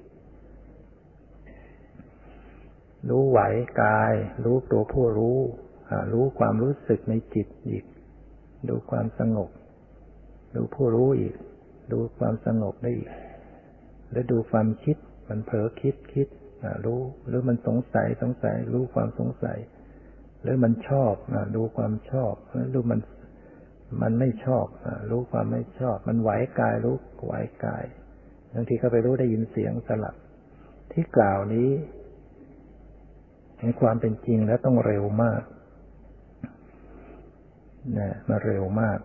[3.08, 3.40] รู้ไหว
[3.82, 4.12] กาย
[4.44, 5.38] รู้ตัวผู้รู้
[6.12, 7.84] รู้ความรู้สึกในจิตอีก
[8.68, 9.50] ดูความสงบ
[10.54, 11.34] ดูผู้รู้อีก
[11.92, 13.10] ดูความสงบได้อีก
[14.12, 14.96] แล้วดูความคิด
[15.28, 16.28] มันเผลอคิดคิด
[16.84, 19.58] รู้ หรือมันสงสัยสงสัย รู้ความสงสัย
[20.42, 21.14] หรือมันชอบ
[21.56, 22.34] ดูความชอบ
[22.74, 23.00] รู้มัน
[24.02, 24.66] มันไม่ชอบ
[25.10, 27.32] รู้ความไม่ชอบ มันไหวกายรู้ไหว
[27.64, 27.84] กาย
[28.54, 30.14] บางทีก็ไปรู้ได้ยินเสียงสลับ
[30.92, 31.70] ที่กล่าวนี้
[33.58, 35.42] ในความเป็นจริงแล้วต้องเร็วมาก
[37.98, 38.98] นะมาเร็วมาก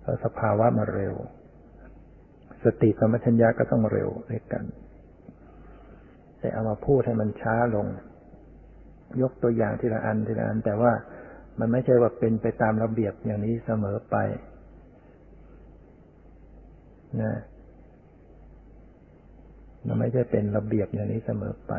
[0.00, 1.14] เพราะสภาวะมาเร็ว
[2.64, 4.64] สติสมัชัญญาก็ต้องเร็วด้วยกัน
[6.38, 7.86] แต่เอามาพูดให้มันช้าลง
[9.22, 10.92] ยกตัวอย่างทีละอันทีละอัน แต่ว่า
[11.58, 14.16] มันไม่ใช่ว่าเป็นไปตามระเบียบอย่างนี้เสมอไป
[17.22, 17.34] นะ
[19.86, 21.72] มันไม่ใช่เป็นระเบียบอย่างนี้เสมอไป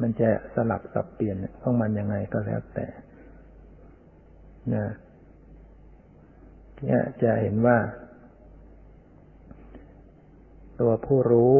[0.00, 2.86] มันจะสลับสับเปลี่ยนของมันยังไงก็แล้วแต่
[4.74, 4.86] นะ
[6.84, 7.76] เนี่ยจะเห็นว่า
[10.80, 11.56] ตัวผู้รู้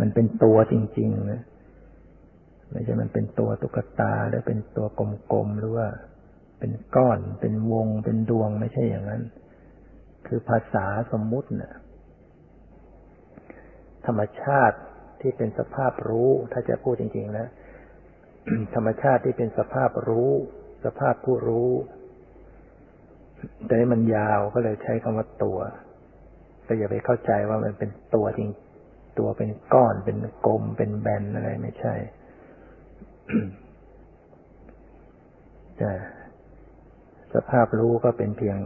[0.00, 1.42] มันเป็นตัวจริงๆนะ
[2.72, 4.86] ไม่ใช่มันเป็นตัวตุ๊กตาหรือเป็นตัว
[5.32, 5.88] กลมๆหรือว่า
[6.58, 9.22] เป็นก้อนเป็นวงเป็นดวงไม่ใช่อย่างนั้น
[10.26, 11.72] คือภาษาสมมุตินะ่ะ
[14.06, 14.78] ธรรมชาติ
[15.20, 17.46] ที่เป็นสภาพรู้ ถ้าจะพูดจริงๆนะ
[18.74, 20.30] ธรรมชาติที่เป็นสภาพรู้
[20.84, 21.70] สภาพผู้รู้
[23.66, 25.58] แต่มันยาวก็เลยใช้คำว่าตัว
[26.64, 28.50] แต่อย่าไปเข้าใจว่ามันเป็นตัวจริง
[29.18, 31.94] ตัวเป็นก้อนเป็นกลมเป็นแบนอะไรไม่ใช่
[35.78, 35.92] แต่
[37.34, 38.58] สภาพรู้ก็เป็นเพียง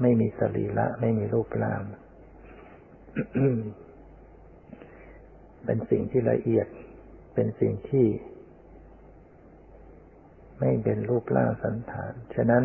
[0.00, 1.80] ไม่มีสรีระไม่มีรูปร่าง
[5.64, 6.66] เป็นสิ่งที่ละเอียด
[7.34, 8.06] เป็นสิ่งที่
[10.58, 12.64] ไม่เป็นรูปร่างสันฐาน ฉะนั้น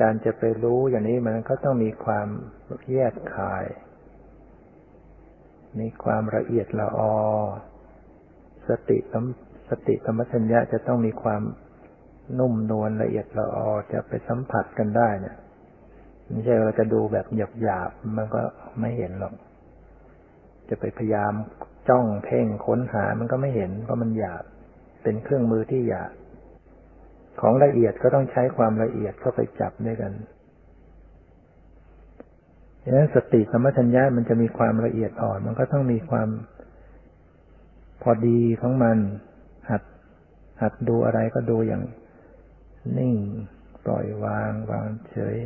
[0.00, 2.28] การจะไปรู้อย่างนี้มันก็ต้องมีความ
[2.92, 3.64] แยกคาย
[5.80, 7.16] มีความละเอียดละออ
[8.68, 8.98] สติ
[9.70, 11.42] สติธรรมชัญญะจะต้องมีความ
[12.38, 15.36] นุ่มนวลละเอียดละออจะไปสัมผัสกันได้เนี่ย
[16.28, 18.40] ไม่ใช่เราจะดูแบบหยาบหยาบมันก็
[18.80, 19.34] ไม่เห็นหรอก
[20.68, 21.32] จะไปพยายาม
[21.88, 24.44] จ้องเพ่งค้นหามันก็ไม่เห็นเพราะมันหยาบ
[25.02, 26.12] เป็นเครื่องมือที่หยาบ
[27.40, 30.12] ของละเอียดก็ต้องใช้ความละเอียดเข้าไปจับด้วยกัน
[32.84, 36.28] ดังนั้นสติสมัชัญญามันจะมีความละเอียดอ่อน มันก็ต้องมีความ
[38.02, 38.98] พอดีของมัน
[39.70, 39.82] หัด
[40.60, 41.82] หัดดูอะไรก็ดูอย่าง
[42.98, 43.14] นิ่ง
[43.84, 45.36] ปล่อยวาง วางเฉย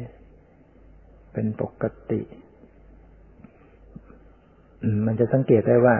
[1.32, 2.20] เป็นปกติ
[5.06, 5.96] มันจะสังเกตได้ว่า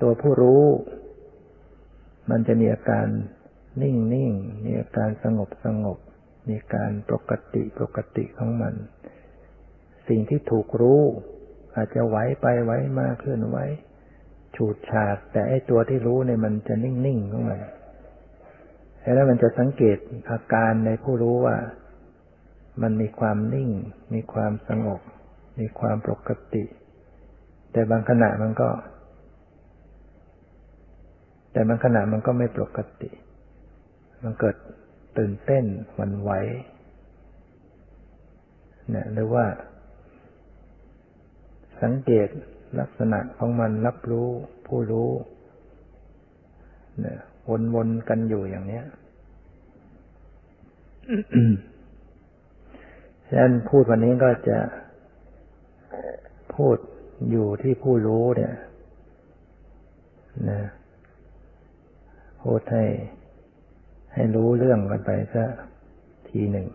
[0.00, 0.62] ตัวผู้รู้
[2.30, 3.06] มันจะมีอาการ
[3.82, 4.32] นิ่งนิ่ง
[4.64, 5.98] มีอาการสงบสงบ
[6.48, 8.74] มีการปกติปกติของมัน
[10.08, 11.02] สิ่งที่ถูกรู้
[11.74, 13.58] อาจจะไหวไปไหวมาเคลื่อนไหว
[14.56, 17.60] ฉูดฉาดแต่ไอตัวที่รู้เนี่ยมันจะนิ่งนิ่งของมัน
[19.14, 19.98] แล้วมันจะสังเกต
[20.30, 21.56] อาการในผู้รู้ว่า
[22.82, 23.70] มันมีความนิ่ง
[24.14, 25.00] มีความสงบ
[25.60, 26.64] มีความปกติ
[27.72, 28.68] แต่บางขณะมันก็
[31.58, 33.10] แต่บางขณะมันก็ไม่ปกติ
[34.22, 34.56] มันเกิด
[35.18, 35.64] ตื่นเต้น
[35.98, 36.30] วันไหว
[38.90, 39.44] เนี่ยหรือว่า
[41.82, 42.28] สังเกต
[42.80, 44.28] ลักษณะของมันรับรู้
[44.66, 45.10] ผู้รู้
[47.00, 47.18] เนี่ย
[47.74, 48.84] วนๆกันอยู่อย่างเนี้ย
[53.28, 54.58] ฉะนั้นพูดวันนี้ก็จะ
[56.54, 56.76] พูด
[57.30, 58.54] อยู่ที่ผู้รู้เนี่ย
[60.50, 60.60] นะ
[62.42, 62.84] พูดให้
[64.14, 65.48] ให้รู้เรื่องกันไปสัก
[66.28, 66.68] ทีหนึ่ง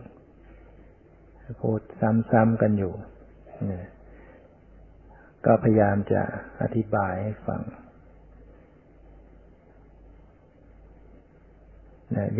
[1.60, 2.92] พูดซ้ำๆกันอยู่
[5.46, 6.22] ก็พยายามจะ
[6.62, 7.60] อธิบายให้ฟัง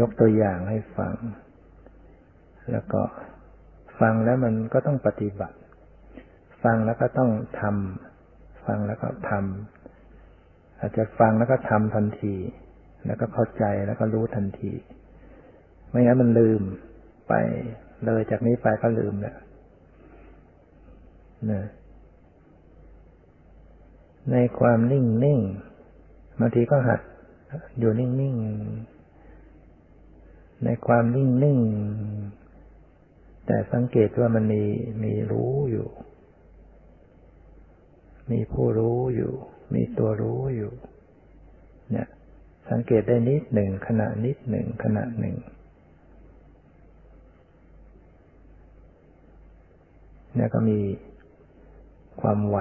[0.01, 1.15] ยกตัวอย่างให้ฟัง
[2.73, 3.03] แล้วก็
[4.01, 5.57] ฟังแล้วมันก็ต้องปฏิบัติ
[6.63, 12.35] ฟังแล้วก็ต้องทำฟังแล้วก็ทำอาจจะฟังแล้วก็ทำทันที
[13.07, 14.73] แล้วก็เข้าใจแล้วก็รู้ทันที
[15.91, 16.63] ไม่งั้นมันลืม
[17.29, 17.33] ไป
[18.05, 19.37] เลยจากนี้ไปก็ลืมแล้ว
[21.51, 21.63] นะ
[24.33, 25.41] ในความนิ่งนิ่ง
[26.41, 27.01] บางทีก็หัด
[27.79, 28.35] อยู่นิ่งนิ่ง
[30.65, 31.59] ในความนิ่งนิ่ง
[33.47, 34.63] แต่สังเกตว่ามันมี
[35.03, 35.89] มีรู้อยู่
[38.31, 39.33] มีผู้รู้อยู่
[39.75, 40.73] มีตัวรู้อยู่
[41.93, 42.09] เนี่ย
[42.71, 45.37] สังเกตได้นิดหนึ่งขณะนิดหนึ่งขณะหนึ่ง
[50.35, 50.79] เนี่ยก็มี
[52.21, 52.59] ความไหว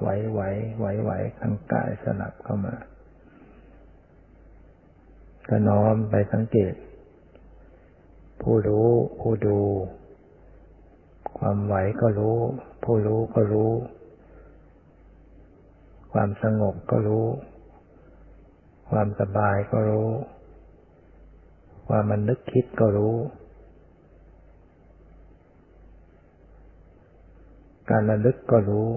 [0.00, 0.40] ไหวไหว
[0.78, 2.74] ไหวไหวทางกายสลับเข้ามา
[5.48, 6.74] ก็น้อมไปสังเกต
[8.42, 8.88] ผู้รู้
[9.20, 9.58] ผู้ดู
[11.38, 12.36] ความไหวก็รู้
[12.84, 13.70] ผู้รู้ก็รู้
[16.12, 17.26] ความสงบก็รู้
[18.90, 20.10] ความสบายก็รู้
[21.88, 23.14] ความมันนึกคิดก็รู้
[27.90, 28.88] การระลึกก็รู้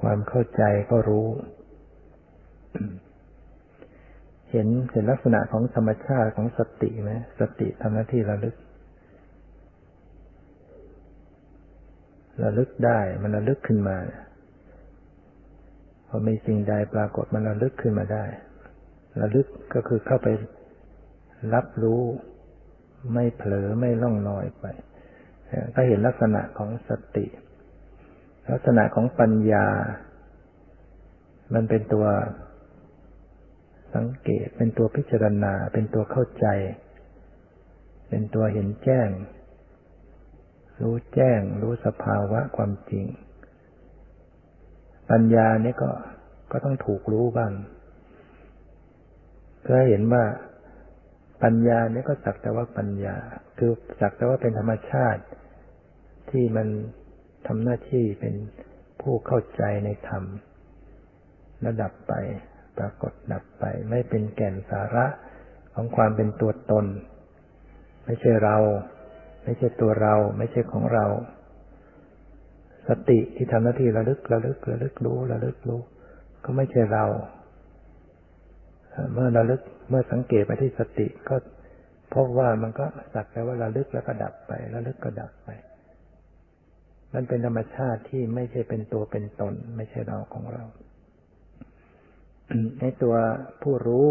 [0.00, 1.26] ความเข้าใจก็รู้
[4.50, 8.54] เห็นเห็นลักษณะของธรรมชาติของสติไหมสติทำหน้าที่ระลึก
[12.42, 14.25] ระลึกได้มันระลึกขึ้นมาพ
[16.16, 18.24] อมีสิ่งใดปรากฏมันระลึกขึ้นมาได้
[19.20, 20.28] ระลึกก็คือเข้าไป
[21.54, 22.02] รับรู้
[23.14, 24.64] ไม่เผลอไม่ล่องลอยไป
[25.74, 27.26] ก็เห็นลักษณะของสติ
[28.50, 29.66] ลักษณะของปัญญา
[31.54, 32.06] มันเป็นตัว
[33.94, 36.46] สังเกต เป็นตัวพิจารณา เป็นตัวเข้าใจ
[38.08, 39.08] เป็นตัวเห็นแจ้ง
[40.80, 43.06] รู้แจ้ง รู้สภาวะความจริง
[45.10, 45.90] ปัญญาเนี่ก็
[46.52, 47.52] ก็ต้องถูกรู้บ้าง
[49.66, 50.24] ก็เห็นว่า
[51.42, 53.16] ปัญญาเนี่ยก็สักแต่ว่าปัญญา
[53.58, 55.22] คือสักแต่ว่าเป็นธรรมชาติ
[56.30, 56.68] ที่มัน
[57.46, 58.34] ทำหน้าที่เป็น
[59.00, 60.24] ผู้เข้าใจในธรรม
[61.66, 62.12] ระดับไป
[62.78, 65.06] ปรากฏดับไป ไม่เป็นแก่นสาระ
[65.74, 66.86] ของความเป็นตัวตน
[68.04, 68.56] ไม่ใช่เรา
[69.44, 71.06] ไม่ใช่ตัวเรา ไม่ใช่ของเรา
[72.88, 75.80] สติที่ทำหน้าที่ระลึกระลึกระลึกรู้ระลึกรู้
[76.44, 77.04] ก็ไม่ใช่เรา
[79.12, 81.36] เมื่อระลึกเมื่อสังเกตไปที่สติก็
[82.14, 85.48] พบว่ามันก็สักแต่ว่าระลึกแล้วก็ดับไประลึกก็ดับไป
[87.14, 90.64] มันเป็นธรรมชาติที่ไม่ใช่เป็นตัวเป็นตน ไม่ใช่เราของเรา
[92.80, 93.14] ในตัว
[93.62, 94.08] ผู้รู้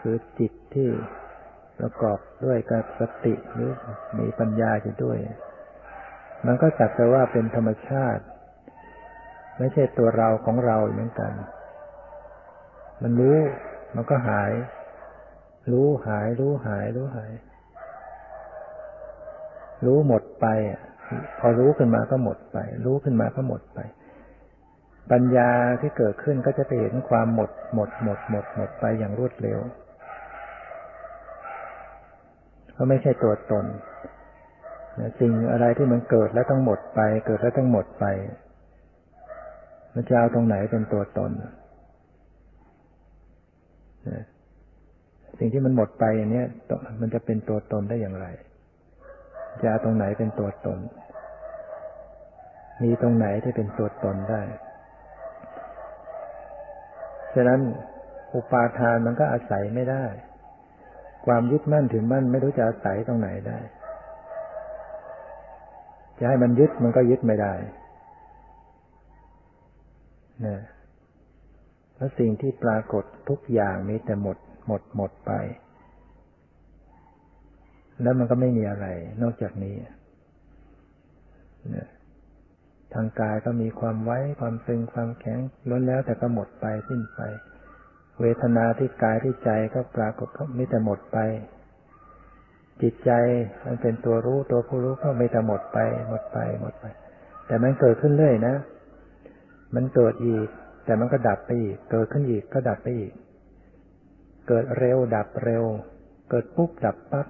[0.00, 0.88] คือจิตที่
[1.78, 3.70] ประกอบด้วยกับสติหรือ
[4.18, 5.18] มีปัญญาอยู่ด้วย
[6.46, 8.22] มันก็สักแต่ว่าเป็นธรรมชาติ
[9.58, 11.32] ไม่ใช่ตัวเราของเราเหมือนกัน
[13.02, 13.36] มันรู้
[13.94, 14.52] มันก็หาย
[15.72, 17.32] รู้หาย รู้หาย รู้หาย
[19.86, 20.46] รู้หมดไป
[21.38, 23.78] พอรู้ขึ้นมาก็หมดไป รู้ขึ้นมาก็หมดไป
[25.12, 29.60] ปัญญาที่เกิดขึ้นก็จะไปเห็นความหมด หมด หมด หมด หมดไปอย่างรวดเร็ว
[32.76, 33.64] ก็ไม่ใช่ตัวตน
[35.20, 38.04] สิ่งอะไรที่มันเกิดแล้วต้องหมดไป เกิดแล้วต้องหมดไป
[39.94, 41.30] มันจะเอาตรงไหนเป็นตัวตน
[45.38, 46.44] สิ่งที่มันหมดไปอย่างนี้
[47.00, 48.26] มันจะเป็นตัวตนได้อย่างไร
[49.62, 50.78] จะเอาตรงไหนเป็นตัวตน
[52.82, 54.42] มีตรงไหนที่เป็นตัวตนได้
[57.34, 57.60] ฉะนั้น
[58.34, 60.04] อุปาทานมันก็อาศัยไม่ได้
[61.26, 63.58] ความยึดมั่นถึงมั่นไม่รู้จะอาศัยตรงไหนได้
[66.18, 67.52] จะให้มันยึดมันก็ยึดไม่ได้
[70.46, 70.58] นะ
[71.94, 75.32] เพราะสิ่งที่ปรากฏทุกอย่างมีแต่หมด หมดหมดไป
[78.02, 78.86] แล้วมันก็ไม่มีอะไร
[79.22, 79.74] นอกจากนี้
[81.74, 81.86] นะ
[82.94, 85.38] ทางกายก็มีความไว้ความซึงความแข็ง
[85.70, 87.20] ล้นแล้วแต่ก็หมดไปสิ้นไป
[88.20, 91.18] เวทนาที่กายที่ใจก็ปรากฏก็มีแต่หมดไป
[92.82, 93.10] จิตใจ
[93.66, 96.84] มันเป็นตัวรู้ตัวผู้รู้ก็ไมีแต่หมดไป หมดไปหมดไป
[97.46, 98.54] แต่มันเกิดขึ้นเรื่อยนะ
[99.74, 100.48] มันเกิดอีก
[100.84, 103.12] แต่มันก็ดับไปอีก เกิดขึ้นอีกก็ดับไปอีก
[104.48, 105.64] เกิดเร็วดับเร็ว
[106.30, 107.26] เกิดปุ๊บดับปั๊บ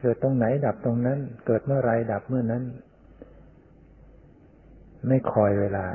[0.00, 2.62] เกิดตรงไหนดับตรงนั้น เกิดเมื่อไรดับเมื่อนั้น
[5.08, 5.86] ไม่คอยเวลา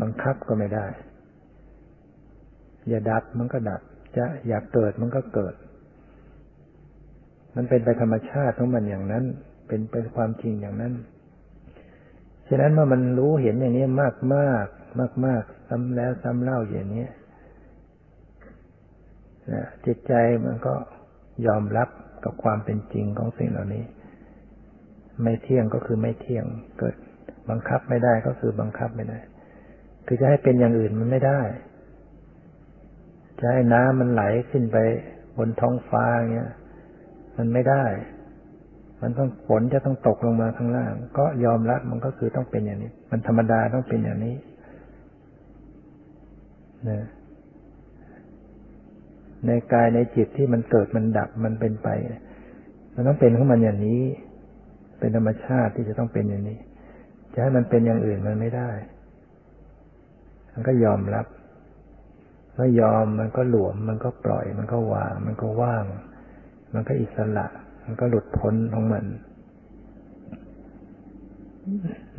[0.00, 0.86] บังคับก็ไม่ได้
[2.88, 3.80] อย่าดับมันก็ดับ
[4.16, 5.54] จะอยากเกิดมันก็เกิด
[7.56, 9.24] มันเป็นไปธรรมชาติของมันอย่างนั้น
[9.66, 10.94] เป็นเป็นความจริงอย่างนั้น
[12.48, 14.66] ฉะนั้นเมื่อมันรู้เห็นอย่างนี้มากมาก
[15.00, 17.06] มากมากซ้ำแล้วซ้ำเล่าอย่างนี้
[19.52, 20.12] นะจิตใจ
[20.44, 20.74] มันก็
[21.46, 21.88] ยอมรับ
[22.24, 23.84] กับความเป็นจริงของสิ่งเหล่านี้
[25.22, 26.44] ไม่เที่ยงก็คือไม่เที่ยง
[26.78, 26.94] เกิด
[27.50, 29.18] บังคับไม่ได้ก็คือบังคับไม่ได้
[30.06, 31.40] คือจะให้เป็นอย่างอื่นมันไม่ได้
[33.40, 34.76] จะให้น้ำมันไหลขึ้นไป
[35.38, 36.50] บนท้องฟ้าเงี้ย
[37.36, 37.84] มันไม่ได้
[39.02, 44.36] มันต้องฝนจะต้องตกลงมาข้างล่าง ก็ยอมรับมันก็คือต้องเป็นอย่างนี้ มันธรรมดาต้องเป็นอย่างนี้
[46.88, 47.00] นะ
[49.46, 51.88] ในกายในจิตที่มันเกิดมันดับมันเป็นไป
[52.94, 54.02] มันต้องเป็นของมันอย่างนี้
[54.98, 56.58] เป็นธรรมชาติที่จะต้องเป็นอย่างนี้
[57.32, 58.70] จะให้มันเป็นอย่างอื่นมันไม่ได้
[60.52, 61.26] มันก็ยอมรับ
[62.60, 65.84] เมื่อยอมมันก็หลวม มันก็ปล่อย มันก็วาง มันก็ว่าง
[66.72, 67.46] มันก็อิสระ
[67.84, 69.04] มันก็หลุดพ้นของมัน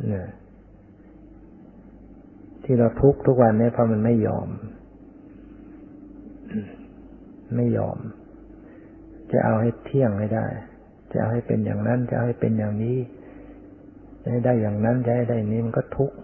[0.08, 0.28] เนี่ย
[2.64, 4.48] ที่เราทุกทุกวันนี้เพราะมันไม่ยอม
[7.56, 7.98] ไม่ยอม
[9.32, 10.46] จะเอาให้เที่ยงให้ได้
[11.12, 12.98] จะเอาให้เป็นอย่างนั้น จะเอาให้เป็นอย่างนี้
[14.22, 16.16] จะให้ได้อย่างนั้น จะให้ได้นี้มันก็ทุกข์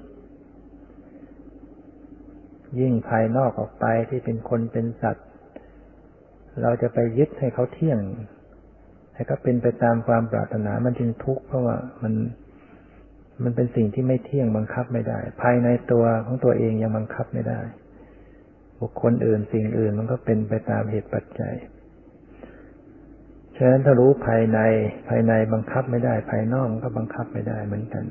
[2.80, 5.26] ยิ่งภายนอกออกไปที่เป็นคนเป็นสัตว์
[6.62, 7.98] เราจะไปยึดให้เขาเที่ยง
[9.14, 12.14] ให้เขาเป็นไปตามความปรารถนามันจึงทุกข์เพราะว่ามัน
[13.42, 17.60] มันเป็นสิ่งที่ไม่เที่ยงบังคับไม่ได้ ภายในตัวของตัวเองยังบังคับไม่ได้
[18.80, 21.54] บุคคลอื่นสิ่งอื่นมันก็เป็นไปตามเหตุปัจจัย
[23.56, 24.58] ฉะนั้นถ้ารู้ภายใน
[25.08, 28.04] ภายในบังคับไม่ได้ ภายนอกก็บังคับไม่ได้เหมือนกัน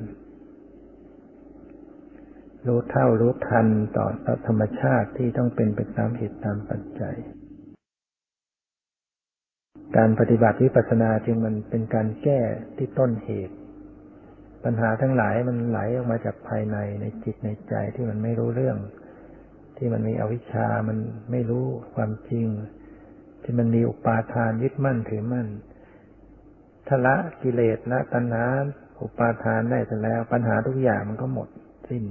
[2.68, 3.66] รู้เท่ารู้ทัน
[3.96, 4.06] ต่อ
[4.46, 7.16] ธรรมชาติที่ต้องเป็นไปตามเหตุตามปัจจัย
[9.96, 12.40] การปฏิบัติวิปัสสนาจึงมันเป็นการแก้
[12.76, 13.56] ที่ต้นเหตุ
[14.64, 18.78] ปัญหาทั้งหลายมันไหลออกมาจากภายในในจิตในใจที่มันไม่รู้เรื่อง
[19.76, 20.98] ที่มันมีอวิชชามัน
[21.30, 22.46] ไม่รู้ความจริง
[23.42, 25.48] ที่มันมีอุปาทานยึดมั่นถือมั่น
[26.88, 28.44] ทละกิเลสละตัณหา
[29.02, 31.48] อุปาทานได้แต่แล้ว ปัญหาทุกอย่างมันก็หมด
[31.88, 32.04] สิ้น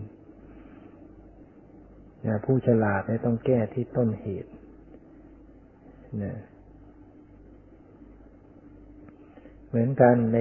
[2.26, 4.52] นะผู้ฉลาดเนี่ยต้องแก้ที่ต้นเหตุ
[6.24, 6.34] นะ
[9.68, 10.38] เหมือนกันใน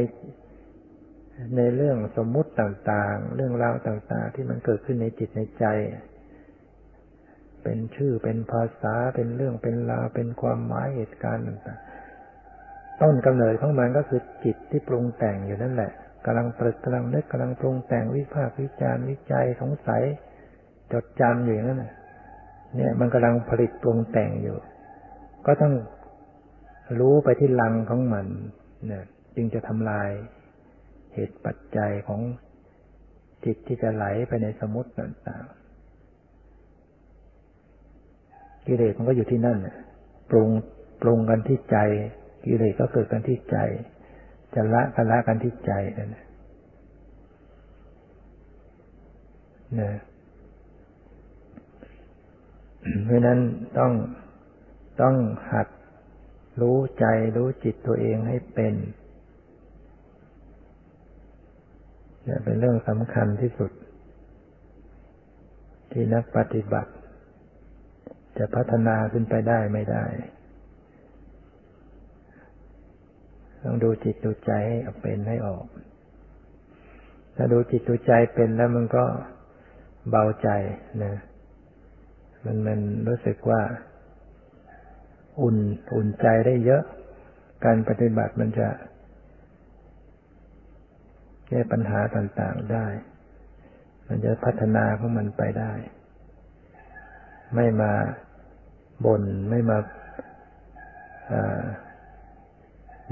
[1.56, 5.64] ในเรื่องสมมุติต่างๆ เรื่องราวต่างๆ ที่มันเกิดขึ้นในจิตในใจ
[7.62, 15.92] เป็นชื่อเป็นภาษาเป็นเรื่องเป็นราวเป็นความหมายเหตุการณ์ต่างๆต้นกำเนิดของมันก็คือจิตที่ปรุงแต่งอยู่นั่นแหละ
[16.26, 20.02] กำลังตรึกกำลังนึกกำลังปรุงแต่งวิพากษ์วิจารณ์วิจัยสงสัย
[20.92, 24.56] จดจำอยู่อย่างนั้นเนี่ย มันกำลังผลิตปรุงแต่งอยู่
[25.46, 25.74] ก็ต้อง
[27.00, 28.26] รู้ไปที่ลังของมัน
[28.86, 30.10] เนี่ยจึงจะทำลาย
[31.14, 32.20] เหตุปัจจัยของ
[33.44, 35.56] จิตที่จะไหลไปในสมุติต่างๆ
[38.66, 39.58] กิเลสมันก็อยู่ที่นั่น
[40.30, 40.48] ปรุง
[41.02, 41.78] ปรุงกันที่ใจ
[42.44, 43.56] กิเลสก็เกิดกันที่ใจ
[44.54, 46.10] จะละกันละกันที่ใจนั่น
[49.80, 49.90] นะ
[53.04, 53.38] เพราะนั้น
[53.78, 53.92] ต้อง
[55.02, 55.14] ต้อง
[55.52, 55.68] หัด
[56.60, 57.06] รู้ใจ
[57.36, 58.74] รู้จิตตัวเองให้เป็น
[62.24, 63.72] เนี่ยเป็นเรื่องสำคัญที่สุด
[65.92, 66.92] ที่นักปฏิบัติ
[68.38, 70.04] จะพัฒนาขึ้นไปได้ไม่ได้
[73.62, 75.66] ต้องดูจิตดูใจให้เป็นให้ออก
[77.36, 79.04] ถ้าดูจิตดูใจเป็นแล้วมันก็
[80.10, 80.48] เบาใจ
[81.04, 81.14] นะ
[82.46, 83.62] มันมันรู้สึกว่า
[85.40, 85.56] อุ่น
[85.94, 86.82] อุ่นใจได้เยอะ
[87.64, 88.68] การปฏิบัติมันจะ
[91.48, 92.86] แก้ปัญหาต่างๆได้
[94.08, 95.72] มันจะพัฒนาของมันไปได้
[97.54, 97.92] ไม่มา
[99.04, 99.78] บน่นไม่มา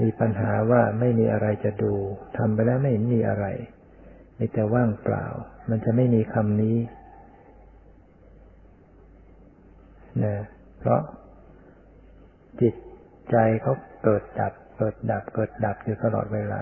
[0.01, 1.93] มีปัญหาว่าไม่มีอะไรจะดู
[2.37, 3.45] ทำไปแล้วไม่มีอะไร
[4.39, 5.25] มีแต่ว่างเปล่า
[5.69, 6.77] มันจะไม่มีคำนี้
[10.23, 10.35] นะ
[10.79, 11.01] เพราะ
[12.61, 12.75] จิต
[13.31, 16.61] ใจเขาเกิดดับ เกิดดับ เกิดดับอยู่ตลอดเวลา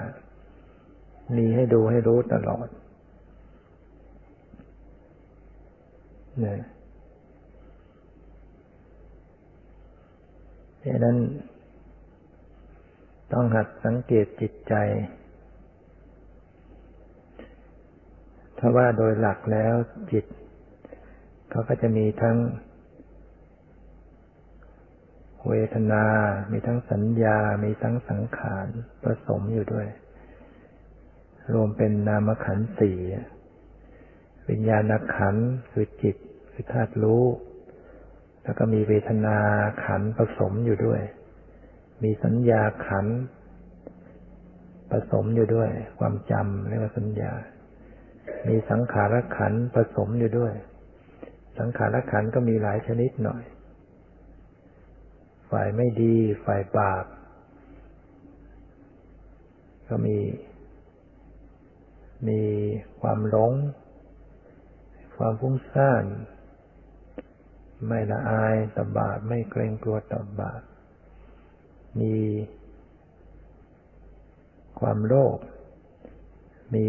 [1.38, 2.68] มีให้ดูให้รู้ตลอด
[6.42, 6.60] เนี่ย
[10.82, 11.18] ดังนั้น
[13.34, 14.76] ต้องหัดสังเกตจิตใจ
[18.58, 19.74] ถ้าว่าโดยหลักแล้ว
[20.12, 20.26] จิต
[21.50, 22.38] เขาก็จะมีทั้ง
[25.50, 26.04] เวทนา
[26.52, 28.68] มีทั้งสัญญา มีทั้งสังขาร
[29.04, 29.88] ผสมอยู่ด้วย
[31.54, 33.00] รวมเป็นนามขันธ์สี่
[34.50, 36.16] วิญญาณขันธ์คือจิต
[36.52, 37.26] คือธาตุรู้
[38.44, 39.38] แล้วก็มีเวทนา
[39.86, 41.02] ขันธ์ผสมอยู่ด้วย
[42.04, 43.18] มีสัญญาขันธ์
[44.92, 45.70] ผสมอยู่ด้วย
[46.00, 47.32] ความจำเรียกว่าสัญญา
[48.48, 50.54] มีสังขารขันธ์ผสมอยู่ด้วย
[51.60, 53.44] สังขารขันธ์ก็มีหลายชนิดหน่อย
[55.58, 57.06] ฝ่ายไม่ดี ฝ่ายบาป
[59.88, 60.18] ก็มี
[62.28, 62.42] มี
[63.02, 63.54] ความหลง
[65.18, 66.04] ความฟุ้งซ่าน
[67.88, 70.62] ไม่ละอายต่อบาป ไม่เกรงกลัวต่อบาป
[72.02, 72.16] มี
[74.80, 75.40] ความโลภ
[76.76, 76.88] มี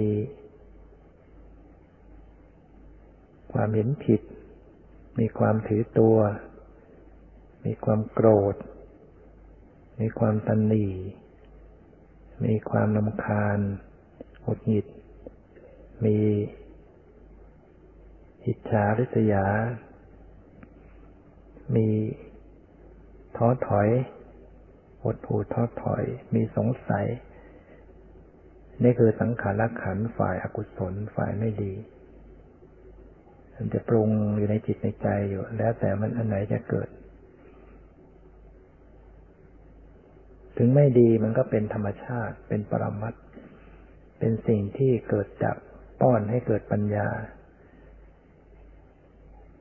[3.52, 4.20] ความเห็นผิด
[5.18, 6.16] มีความถือตัว
[7.64, 8.54] มีความโกรธ
[10.00, 10.86] มีความตันหนี
[12.44, 13.58] มีความนำคาญ
[14.44, 14.86] หดหงิด
[16.04, 16.18] มี
[18.46, 19.46] อิจฉาริษยา
[21.76, 21.88] มี
[23.36, 23.88] ท้อถอย
[25.02, 26.04] หดหูท้อถอย
[26.34, 27.06] มีสงสัย
[28.82, 31.72] นี่คือสังขารขันฝ่ายอากุศลฝ่ายไม่ดี
[33.54, 36.88] มันจะปรุงอยู่ในจิตในใจอยู่ แล้วแต่มันอันไหนจะเกิด
[40.56, 43.14] ถึงไม่ดีมันก็เป็นธรรมชาติ เป็นปรมัต
[44.18, 45.56] เป็นสิ่งที่เกิดจาก
[46.00, 47.08] ป้อนให้เกิดปัญญา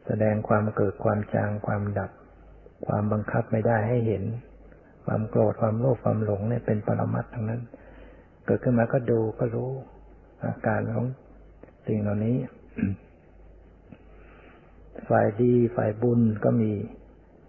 [0.06, 2.12] แสดงความเกิดความจางความดับ
[2.88, 4.24] ความบังคับไม่ได้ให้เห็น
[5.06, 7.62] ความโกรธความโลภความหลงเนี่ยเป็นปรมัตทั้งนั้น
[8.46, 9.72] เกิดขึ้นมาก็ดูก็รู้
[10.46, 11.06] อาการของ
[11.88, 12.38] สิ่งเหล่านี้
[15.10, 16.72] ฝ่ายดีฝ่ายบุญก็มี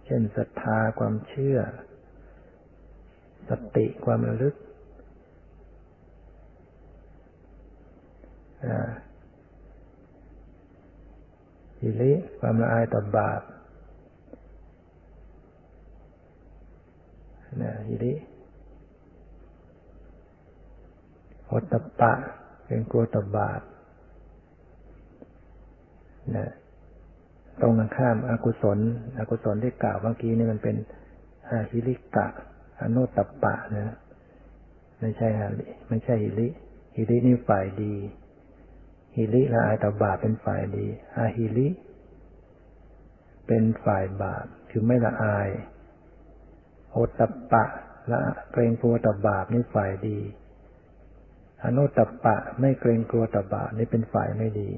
[0.07, 1.59] เช่นศรัทธาความเชื่อ
[3.49, 4.55] สติความระลึก
[11.80, 13.42] อิริความละอายต่อบาป
[17.62, 18.14] นะอิริ
[21.47, 22.12] โอตตปะ
[22.64, 23.61] เป็นกลัวต่อบาป
[26.36, 26.47] นะ
[27.61, 28.78] ตรงกันข้ามอากุศล
[29.18, 30.76] อกุศลที่กล่าวเมื่อกี้นี่มันเป็น
[31.51, 32.26] อาฮิริกะ
[32.83, 33.97] อนุตตปะนะ
[35.01, 35.51] ไม่ใช่ฮะ
[35.89, 36.49] ไม่ใช่ฮิริ
[36.97, 37.95] ฮิรินี่ฝ่ายดี
[39.16, 41.68] ฮิริละอายต่อบาปเป็นฝ่ายดีอาฮิริ
[43.47, 45.49] เป็นฝ่ายบาปคือไม่ละอาย
[46.91, 47.20] โอตต
[47.53, 47.64] ปะ
[48.11, 48.20] ละ
[48.53, 50.18] เกรงกลัวต่อบาปนี่ฝ่ายดี
[51.64, 54.70] อนุตตปะไม่เกรงกลัวต่อบาปนี่เป็นฝ่ายไม่ดี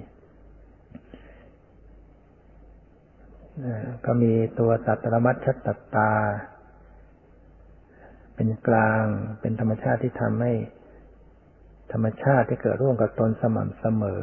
[4.05, 6.11] ก็มีตัวตัตรมัชชัตตา
[8.37, 9.05] เป็นกลาง
[9.41, 10.53] เป็นธรรมชาติที่ทำให้
[11.93, 14.23] ธรรมชาติที่เกิดร่วมกับตนสม่ำเสมอ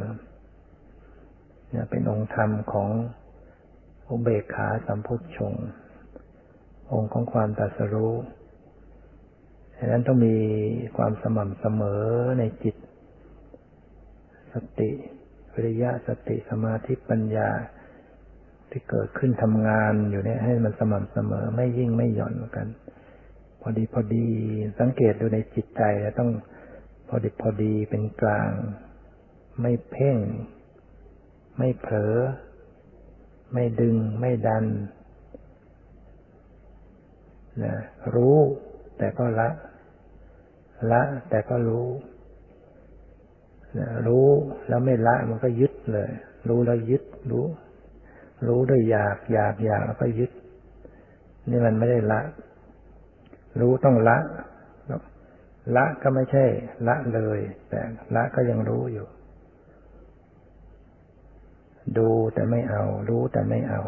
[1.70, 2.90] เนี่ยเป็นองค์ธรรมของ
[4.08, 5.54] อุเบกขาสัมพุทธชง
[6.94, 8.16] องค์ของความตัสรู้
[9.78, 10.36] ดังนั้นต้องมี
[10.98, 12.04] ความสม่ำเสมอ
[12.40, 12.76] ในจิต
[14.54, 14.92] สติ
[15.54, 17.50] วิริยะสติสมาธิปัญญา
[18.70, 22.68] ที่เกิดขึ้นทำงานอยู่เนี่ยให้มันสม่ำเสมอไม่ยิ่งไม่หย่อนกัน
[23.66, 24.28] พอดีพอดี
[24.80, 26.32] สังเกตดูในจิตใจแล้วต้อง
[27.10, 28.52] พอดีพอดีเป็นกลาง
[29.62, 30.18] ไม่เพ่ง
[31.58, 32.16] ไม่เผลอ
[33.54, 34.66] ไม่ดึงไม่ดัน
[37.64, 37.76] นะ
[38.16, 38.38] รู้
[38.98, 39.50] แต่ก็ละ
[40.92, 41.88] ละแต่ก็รู้
[43.78, 44.28] นะรู้
[44.68, 46.10] แล้วไม่ละมันก็ยึดเลย
[46.50, 47.46] รู้แล้วยึดรู้
[48.48, 50.32] รู้ด้วยอยากอยากอยากแล้วก็ยึด
[51.50, 52.22] นี่มันไม่ได้ละ
[53.60, 54.18] รู้ต้องละ
[55.76, 56.46] ละก็ไม่ใช่
[56.88, 57.40] ละเลย
[57.70, 57.82] แต่
[58.16, 59.08] ละก็ยังรู้อยู่
[61.98, 63.84] ดูแต่ไม่เอา รู้แต่ไม่เอา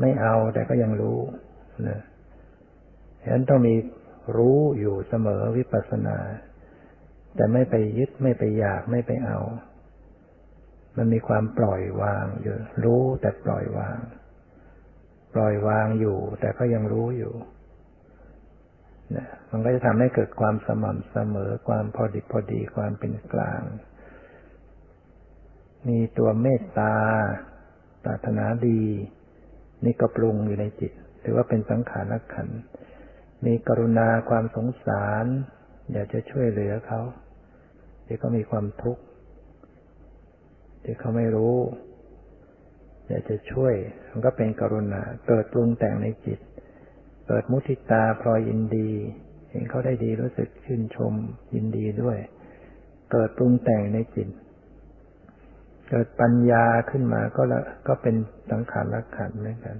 [0.00, 1.18] ไม่เอาแต่ก็ยังรู้
[1.88, 2.00] นะ
[3.22, 3.74] ฉะนั้นต้องมี
[4.36, 6.18] รู้อยู่เสมอวิปัสสนา
[7.36, 9.38] แต่ไม่ไปยึดไม่ไปอยากไม่ไปเอา
[10.96, 12.54] มันมีความปล่อยวางอยู่
[12.84, 13.98] รู้แต่ปล่อยวาง
[15.34, 17.34] ปล่อยวางอยู่ แต่ก็ยังรู้อยู่
[19.50, 23.62] มันก็จะทำให้เกิดความสม่ำเสมอ ความพอดีพอดีความเป็นกลาง
[25.88, 26.94] มีตัวเมตตา
[28.04, 28.82] ปรารถนาดี
[29.84, 30.92] นี่ก็ปรุงอยู่ในจิต
[31.24, 32.48] ถือว่าเป็นสังขารขัน
[33.46, 35.24] มีกรุณาความสงสาร
[35.92, 37.00] อยากจะช่วยเหลือเขา
[38.06, 39.02] ที่เขามีความทุกข์
[40.84, 41.56] ที่เขาไม่รู้
[43.08, 43.74] อยากจะช่วย
[44.10, 46.38] มันก็เป็นกรุณา เกิดปรุงแต่งในจิต
[47.26, 48.90] เกิดมุทิตาพลอยยินดี
[49.50, 51.12] เห็นเขาได้ดีรู้สึกชื่นชม
[51.54, 52.18] ยินดีด้วย
[53.12, 54.28] เกิดปรุงแต่งในจิต
[55.90, 58.14] เกิดปัญญาขึ้นมาก็ละก็เป็น
[58.50, 59.76] สังขารลักขันเหมือนกัน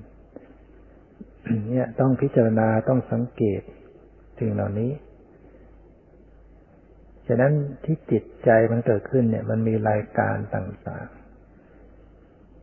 [1.70, 3.62] เนี่ยต้องพิจารณาต้องสังเกต
[4.38, 4.90] สิ่งเหล่านี้
[7.26, 7.52] ฉะนั้น
[7.84, 11.08] ที่จิตใจมันเกิดขึ้นเนี่ย มันมีรายการต่าง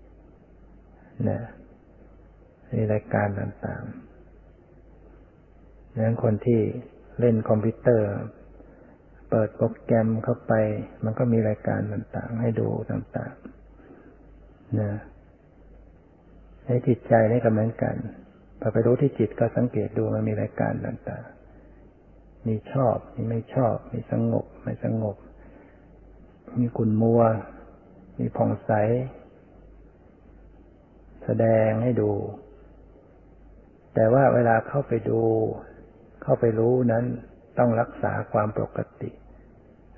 [0.05, 1.41] ๆนะ
[2.73, 4.10] มีรายการต่างๆ
[5.99, 6.61] นั้นคนที่
[7.19, 8.09] เล่นคอมพิวเตอร์
[9.29, 10.53] เปิดโปรแกรมเข้าไป
[11.05, 14.91] มันก็มีรายการต่างๆ ให้ดูต่างๆนะ
[16.65, 17.95] ในจิตใจนี่ก็เหมือนกัน
[18.59, 25.17] พอไปรู้ที่จิตก็สังเกตดูมันมีรายการต่างๆ มีชอบ มีไม่ชอบ มีสงบ ไม่สงบ
[26.59, 27.21] มีกุนมัว
[28.19, 28.71] มีผ่องใส
[31.25, 32.11] แสดงให้ดู
[33.93, 35.21] แต่ว่าเวลาเข้าไปดู
[36.21, 37.05] เข้าไปรู้นั้น
[37.57, 39.11] ต้องรักษาความปกติ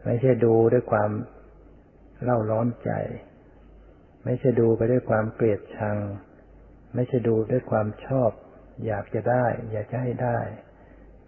[0.06, 1.12] ไม่ใช่ดูด้วยความ
[2.24, 2.92] เล่าร้อนใจ
[4.26, 5.98] ไม่ใช่ดูไปด้วยความเกลียดชัง
[6.96, 8.32] ไม่ใช่ดูด้วยความชอบ
[8.86, 10.40] อยากจะได้ อยากจะให้ได้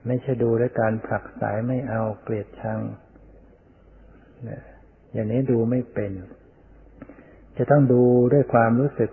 [0.08, 2.80] ไม่ใช่ดูด้วยการผลักสายไม่เอาเกลียดชัง
[5.14, 6.12] อย่างนี้ดูไม่เป็น
[7.58, 9.12] จะต้องดูด้วยความรู้สึก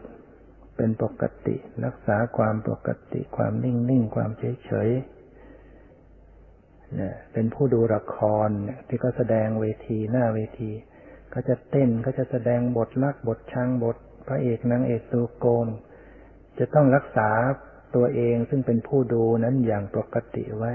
[0.76, 4.88] เป็นปกติ รักษาความปกติ ความนิ่งนิ่งความเฉยเฉย
[6.97, 8.16] เนี่ยเป็นผู้ดูละค
[8.47, 8.49] ร
[8.88, 10.70] ที่ก็แสดงเวทีหน้าเวที
[11.34, 13.97] ก็จะเต้นก็จะแสดงบทลักบทชังบท
[14.28, 15.68] พระเอกนางเอกตัวโกน
[16.59, 17.30] จะต้องรักษา
[17.97, 20.72] ตัวเองซึ่งเป็นผู้ดูนั้นอย่างปกติไว้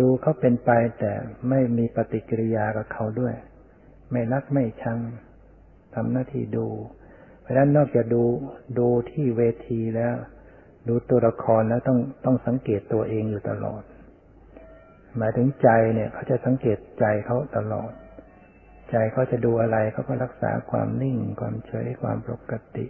[0.00, 1.12] ดูเขาเป็นไปแต่
[1.48, 3.34] ไม่มีปฏิกิริยากับเขาด้วย
[4.10, 4.98] ไม่รักไม่ชัง
[5.94, 6.68] ทำหน้าที่ดู
[7.40, 8.22] เพราะฉะนั้นนอกจากดู
[8.78, 10.14] ดูที่เวทีแล้ว
[10.88, 13.82] ดูตัวละครแล้วต้องต้องสังเกตตัวเองอยู่ตลอด
[15.18, 17.92] หมายถึงใจเนี่ย เขาจะสังเกตใจเขาตลอด
[18.90, 22.86] ใจเขาจะดูอะไรเขาก็รักษาความนิ่ง ความเฉยความปกติ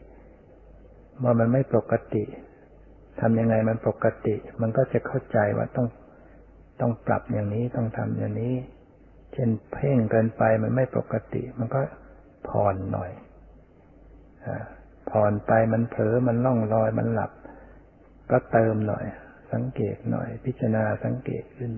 [1.18, 2.24] เมื่อมันไม่ปกติ
[3.20, 5.86] ทำยังไงมันปกติ มันก็จะเข้าใจว่าต้อง
[6.80, 8.54] ต้องปรับอย่างนี้ต้องทำอย่างนี้
[9.32, 11.80] เช่นเพ่งเกินไปมันไม่ปกติ มันก็
[12.48, 13.10] ผ่อนหน่อย
[14.46, 14.48] อ
[15.10, 17.32] ผ่อนไปมันเผลอมันล่องลอยมันหลับ
[18.30, 19.04] ก็เติมหน่อย
[19.52, 21.72] สังเกตหน่อย พิจารณาสังเกตขึ้น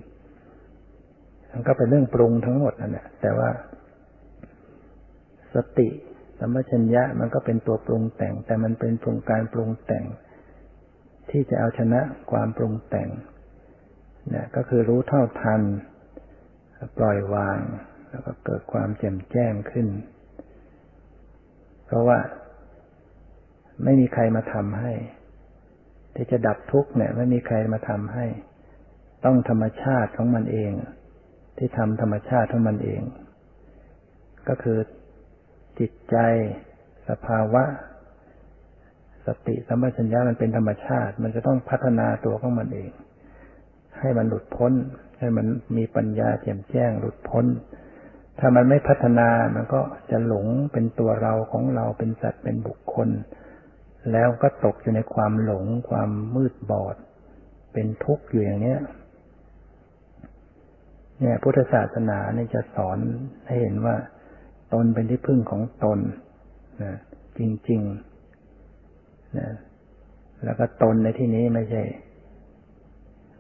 [1.59, 3.51] มันก็เป็นเรื่องปรุงทั้งหมดนั่นแหละแต่ว่า
[5.55, 5.89] สติ
[6.39, 10.05] สัมปชัญญะมันก็เป็นตัวปรุงแต่ง แต่มันเป็นปรุงการปรุงแต่ง
[11.31, 12.01] ที่จะเอาชนะ
[12.31, 13.09] ความปรุงแต่ง
[14.31, 15.61] เนี่ยก็คือรู้เท่าทัน
[16.99, 17.61] ปล่อยวาง
[18.11, 19.87] แล้วก็เกิดความแจ่มแจ้งขึ้น
[21.87, 22.19] เพราะว่า
[23.85, 24.93] ไม่มีใครมาทำให้
[26.15, 28.27] ที่จะดับทุกข์เนี่ย ไม่มีใครมาทำให้
[29.25, 30.73] ต้องธรรมชาติของมันเอง
[31.59, 33.03] ที่ทำธรรมชาติของมันเอง
[34.49, 34.79] ก็คือ
[35.79, 36.17] จิตใจ
[37.09, 37.65] สภาวะ
[39.27, 42.91] สติสัมปชัญญะมันเป็นธรรมชาติ มันจะต้องพัฒนาตัวของมันเอง
[44.01, 44.73] ให้มันหลุดพ้น
[45.19, 45.47] ให้มัน
[45.77, 47.47] มีปัญญาแจ่มแจ้งหลุดพ้น
[48.39, 49.81] ถ้ามันไม่พัฒนามันก็
[50.11, 53.09] จะหลงเป็นตัวเราของเราเป็นสัตว์เป็นบุคคล
[54.13, 56.97] แล้วก็ตกอยู่ในความหลงความมืดบอด
[57.73, 58.81] เป็นทุกข์อยู่อย่างเนี้ย
[61.21, 62.99] เนี่ย พุทธศาสนาเนี่ยจะสอน
[63.47, 63.97] ให้เห็นว่า
[64.73, 65.99] ตนเป็นที่พึ่งของตน
[66.83, 66.95] นะ
[67.39, 69.49] จริงๆนะ
[70.45, 71.83] แล้วก็ตนในที่นี้ไม่ใช่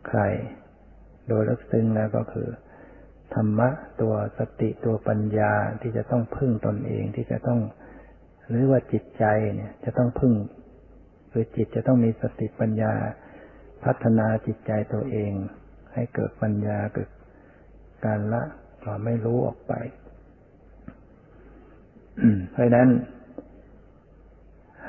[0.09, 0.21] ใคร
[1.29, 2.49] โดยลึกซึ้งแล้วก็คือ
[3.35, 3.69] ธรรมะ
[4.01, 5.53] ตัวสติตัวปัญญา
[5.83, 7.61] ที่จะต้องพึ่งตนเองที่จะต้อง
[8.49, 9.25] หรือว่าจิตใจ
[9.55, 10.33] เนี่ย จะต้องพึ่ง
[11.33, 12.93] คือจิตจะต้องมีสติปัญญา
[13.85, 15.33] พัฒนาจิตใจตัวเอง
[15.95, 17.09] ให้เกิดปัญญาเกิด
[18.07, 18.43] การละ
[18.83, 19.73] ความไม่รู้ออกไป
[22.53, 22.89] เพราะนั้น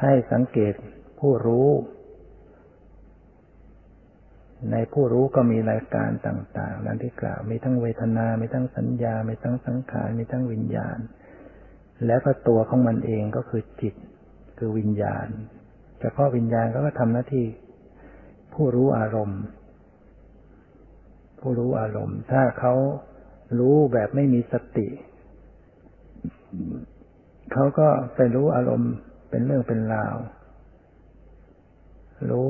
[0.02, 0.74] ให้สังเกต
[1.20, 1.70] ผู้รู้
[4.72, 10.98] ในผู้รู้ก็มีรายการต่างๆนั้นที่กล่าว มีทั้งเวทนา มีทั้งสัญญา มีทั้งสังขาร มีทั้งวิญญาณ
[12.06, 13.96] และก็ตัวของมันเองก็คือจิต
[14.58, 15.28] คือวิญญาณ
[16.00, 17.46] เฉพาะวิญญาณก็ทำหน้าที่
[18.54, 19.42] ผู้รู้อารมณ์
[21.48, 22.74] ผู้รู้อารมณ์ ถ้าเขา
[23.60, 24.88] รู้แบบไม่มีสติ
[27.54, 28.94] เขาก็ไปรู้อารมณ์
[29.30, 30.16] เป็นเรื่องเป็นราว
[32.32, 32.50] รู้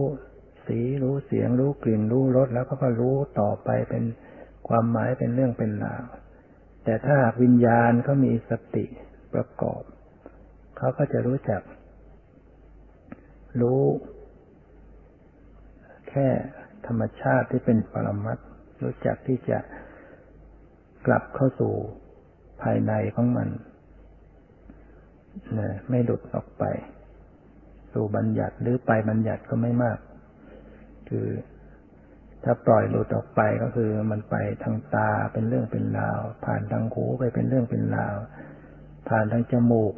[0.66, 4.04] สีรู้เสียง รู้กลิ่น รู้รสแล้วก็ก็รู้ต่อไปเป็น
[4.68, 6.04] ความหมายเป็นเรื่องเป็นราว
[6.84, 8.86] แต่ถ้าวิญญาณเขามีสติ
[9.34, 9.82] ประกอบ
[10.78, 11.62] เขาก็จะรู้จัก
[13.62, 13.82] รู้
[16.10, 16.28] แค่
[16.88, 18.38] ธรรมชาติที่เป็นปรมัต
[18.82, 19.60] รู้จักที่จะ
[21.06, 21.74] กลับเข้าสู่
[22.62, 23.50] ภายในของมัน
[25.90, 26.64] ไม่หลุดออกไป
[27.94, 29.98] สู่บัญญัติหรือไปบัญญัติก็ไม่มาก
[31.10, 31.28] คือ
[32.44, 38.16] ถ้าปล่อยหลุดออกไปก็คือมันไปทางตาเป็นเรื่องเป็นราว ผ่านทางหูไปเป็นเรื่องเป็นราว
[39.10, 39.94] ผ่านทางจมูก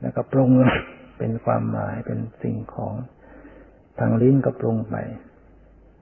[0.00, 0.50] แล้วก็ปรุง
[1.18, 2.94] เป็นความหมายเป็นสิ่งของ
[3.98, 4.96] ทางลิ้นก็ปรุงไป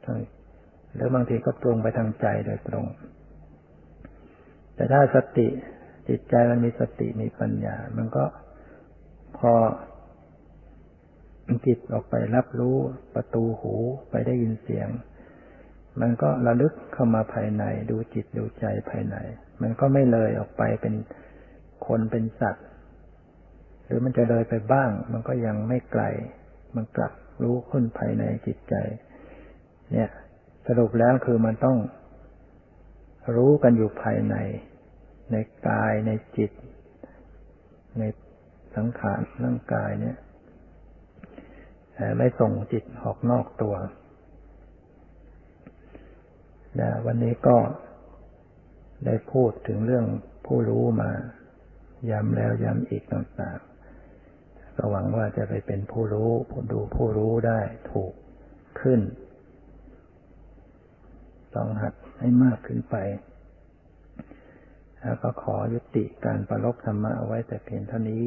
[0.04, 0.18] ทาง
[0.94, 2.86] หรือบางทีก็ปรุงไปทางใจโดยตรง
[4.74, 5.48] แต่ถ้าสติ
[6.08, 8.24] จิตใจมันมีสติมีปัญญา มันก็
[9.38, 9.52] พอ
[11.66, 12.76] จิตออกไปรับรู้
[13.14, 13.74] ประตูหู
[14.10, 14.88] ไปได้ยินเสียง
[16.00, 19.16] มันก็ระลึกเข้ามาภายใน ดูจิตดูใจภายใน
[19.62, 20.94] มันก็ไม่เลยออกไปเป็น
[21.86, 22.66] คนเป็นสัตว์
[23.84, 26.02] หรือมันจะเลยไปบ้าง มันก็ยังไม่ไกล
[26.76, 27.12] มันกลับ
[27.42, 28.74] รู้ขึ้นภายในจิตใจ
[29.92, 30.10] เนี่ย
[30.66, 31.78] สรุปแล้วคือมันต้อง
[33.36, 34.36] รู้กันอยู่ภายใน
[35.30, 35.36] ใน
[35.68, 36.50] กายในจิต
[37.98, 38.02] ใน
[38.76, 40.16] สังขารร่างกายเนี่ย
[41.94, 43.74] แต่ไม่ส่งจิตออกนอกตัว
[46.80, 47.58] นะวันนี้ก็
[49.06, 50.06] ได้พูดถึงเรื่อง
[50.46, 51.10] ผู้รู้มา
[52.10, 57.60] ย้ำแล้วย้ำอีกต่างๆก็หวังว่าจะไปเป็นผู้รู้ผู้ดูผู้รู้ได้
[57.92, 58.12] ถูก
[58.80, 59.00] ขึ้น
[61.54, 62.96] ต้องหัดให้มากขึ้นไป
[65.02, 68.24] แล้วก็ขอยุติการประลบธรรมะเอาไว้แต่เพียงเท่านี้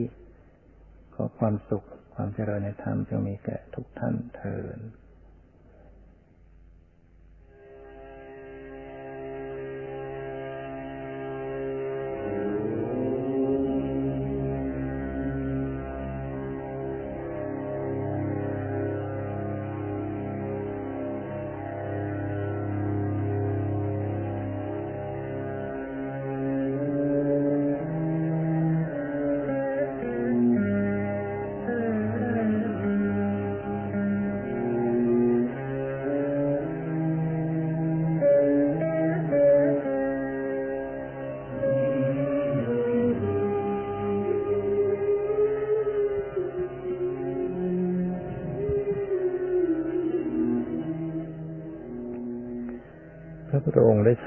[1.14, 4.78] ขอความสุขความเจริญในธรรมจงมีแก่ทุกท่านเถิด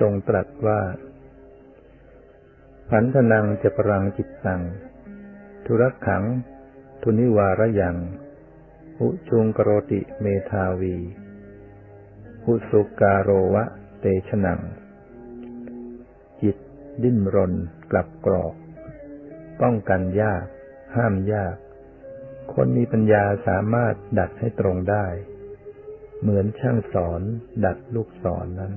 [0.01, 0.81] ทรงตรัสว่า
[2.91, 4.63] พันธนังจะปรังจิตตัง
[5.65, 6.25] ทุรักขัง
[7.03, 7.97] ทุนิวารยัง
[8.99, 10.97] หุจุงกรติเมทาวี
[12.45, 13.65] หุสุการโรวะ
[14.01, 14.61] เตชนัง
[16.43, 16.57] จิต
[17.03, 17.53] ดิ้นรน
[17.91, 18.55] กลับกรอก
[19.61, 20.45] ป้องกันยาก
[20.97, 21.57] ห้ามยาก
[22.53, 25.07] คนมีปัญญาสามารถดัดให้ตรงได้
[26.21, 27.23] เหมือนช่างสอน
[27.65, 28.73] ดัดลูกศรนนั้น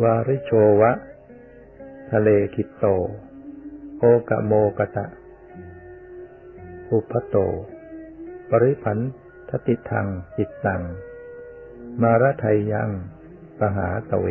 [0.00, 0.92] วาริโชวะ
[2.10, 2.84] ทะเลคิโต
[3.98, 5.06] โอกะโมกตะ
[6.90, 7.36] อุปโต
[8.48, 8.98] ปริพัน
[9.48, 10.82] ทติทังจิตตัง
[12.02, 12.90] มารไทยยัง
[13.58, 14.26] ปหาตะเว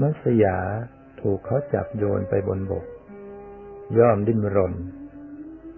[0.00, 0.58] มัสยา
[1.20, 2.86] ถูกเขาจับโยนไปบนบก
[3.98, 4.74] ย่อมดิ้นรน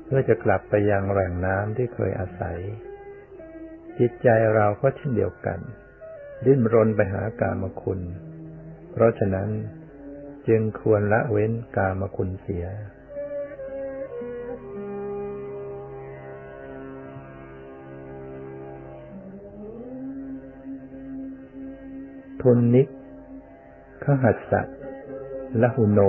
[0.04, 2.58] เพื่อจะกลับไปยังแหล่งน้ำที่เคยอาศัย
[3.98, 5.60] จิตใจเราก็เช่นเดียวกัน
[6.46, 8.00] ดิ้นรนไปหากามคุณ
[8.90, 9.48] เพราะฉะนั้น
[10.48, 12.66] จึงควรละเว้นกามคุณเสีย
[22.42, 22.88] ทุนนิก
[24.04, 24.62] ขหัสสะ
[25.60, 26.00] ละหุโน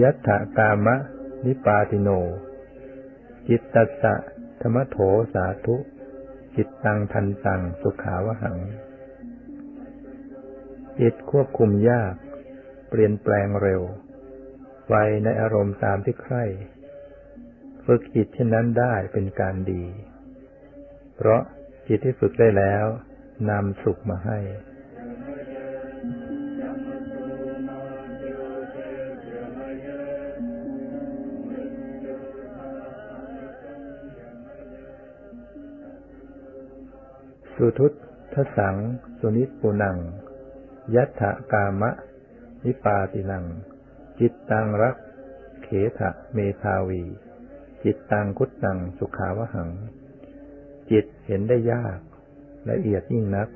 [0.00, 0.96] ยัตถกามะ
[1.44, 2.08] นิปาติโน
[3.48, 4.14] จิตตสสะ
[4.60, 4.96] ธรรมโถ
[5.34, 5.76] สาธุ
[6.60, 8.58] จิตตังทันตังสุขาวหัง
[11.00, 12.14] จิตควบคุมยาก
[12.88, 13.82] เปลี่ยนแปลงเร็ว
[14.88, 14.94] ไว
[15.24, 16.44] ในอารมณ์ตามที่ใคร่
[17.84, 19.84] ฝึกจิตเช่นนั้นได้เป็นการดี
[21.16, 21.42] เพราะ
[21.86, 22.84] จิตที่ฝึกได้แล้ว
[23.50, 24.38] นำสุขมาให้
[37.60, 37.92] สุทุต
[38.34, 38.76] ทสัง
[39.18, 39.98] สุนิปุนัง
[40.94, 41.90] ยัตถกามะ
[42.64, 43.44] นิปาตินัง
[44.20, 44.96] จิตตังรัก
[45.62, 47.02] เขถะเมทาวี
[47.84, 49.70] จิตตังคุตตังสุขาวหัง
[50.90, 52.00] จิตเห็นได้ยาก
[52.70, 53.48] ละเอียดยิ่งนัก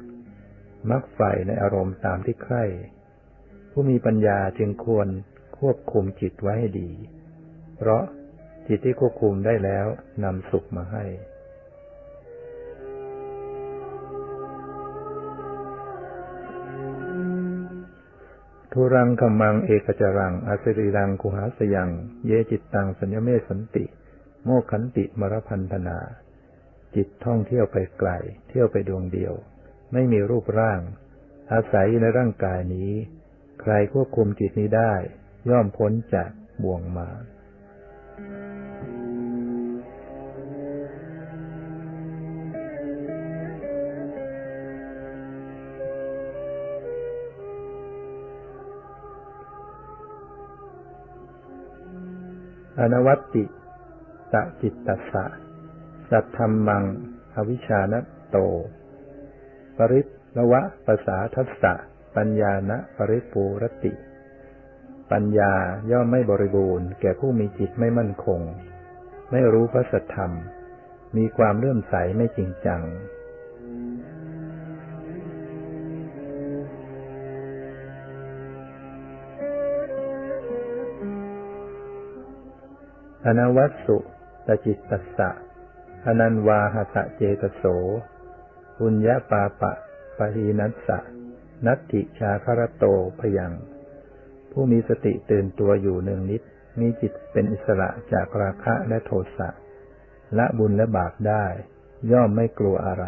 [0.91, 2.65] มักใฝ่ในอารมณ์ตามที่ใคร่
[3.71, 5.09] ผู้มีปัญญาจึงควร
[5.59, 6.91] ควบคุมจิตไว้ให้ดี
[7.77, 8.03] เพราะ
[8.69, 9.87] จิตที่ควบคุมได้แล้ว
[10.25, 11.05] นำสุขมาให้
[18.73, 21.91] ทุรังขมังเอกจรังอาศริรังกุหาสยัง
[22.27, 23.85] เยจิตตังสัญญเมสันติ
[24.45, 25.99] โมขันติมรพันธนา
[26.95, 28.11] จิตท่องเที่ยวไปไกล
[28.49, 29.35] เที่ยวไปดวงเดียว
[29.93, 30.81] ไม่มีรูปร่าง
[31.53, 32.93] อาศัยในร่างกายนี้
[33.61, 34.95] ใครควบคุมจิตนี้ได้
[35.51, 36.31] ย่อมพ้นจาก
[36.63, 37.09] บ่วงมา
[52.81, 53.45] อนวัตติ
[54.33, 55.25] ตะจิตตสะ
[56.11, 56.85] สัทธรรมัง
[57.37, 57.95] อวิชาน
[58.31, 58.37] โต
[59.77, 60.01] ปริ
[60.37, 61.75] ละวะภาษาทัสสะ
[62.17, 63.93] ปัญญาณปริปูรติ
[65.11, 65.53] ปัญญา
[65.91, 68.41] ย่อมไม่บริบูรณ์ แก่ผู้มีจิตไม่มั่นคง
[69.31, 70.33] ไม่รู้พระสัทธรรม
[71.17, 72.83] มีความเลื่อมใสไม่จริงจัง
[83.27, 83.97] อนวัตสุ
[84.47, 85.31] ตจิตตัสสะ
[86.07, 87.65] อนันวาหตะเจตโส
[88.79, 89.73] ปุญญาปาปะ
[90.17, 90.99] ปะหีนัสสะ
[91.67, 92.85] นัตติชาคารโต
[93.21, 93.53] พยัง
[94.53, 96.43] ผู้มีสติตื่นตัวอยู่หนึ่งนิด
[96.81, 99.49] มีจิตเป็นอิสระจากราคะและโทสะ
[100.39, 101.47] ละบุญและบาปได้
[102.13, 103.05] ย่อมไม่กลัวอะไร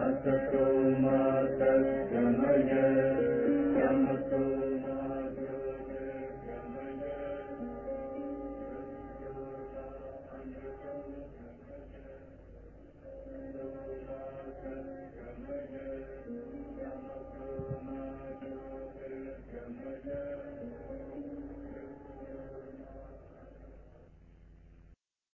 [0.00, 0.63] อัตโต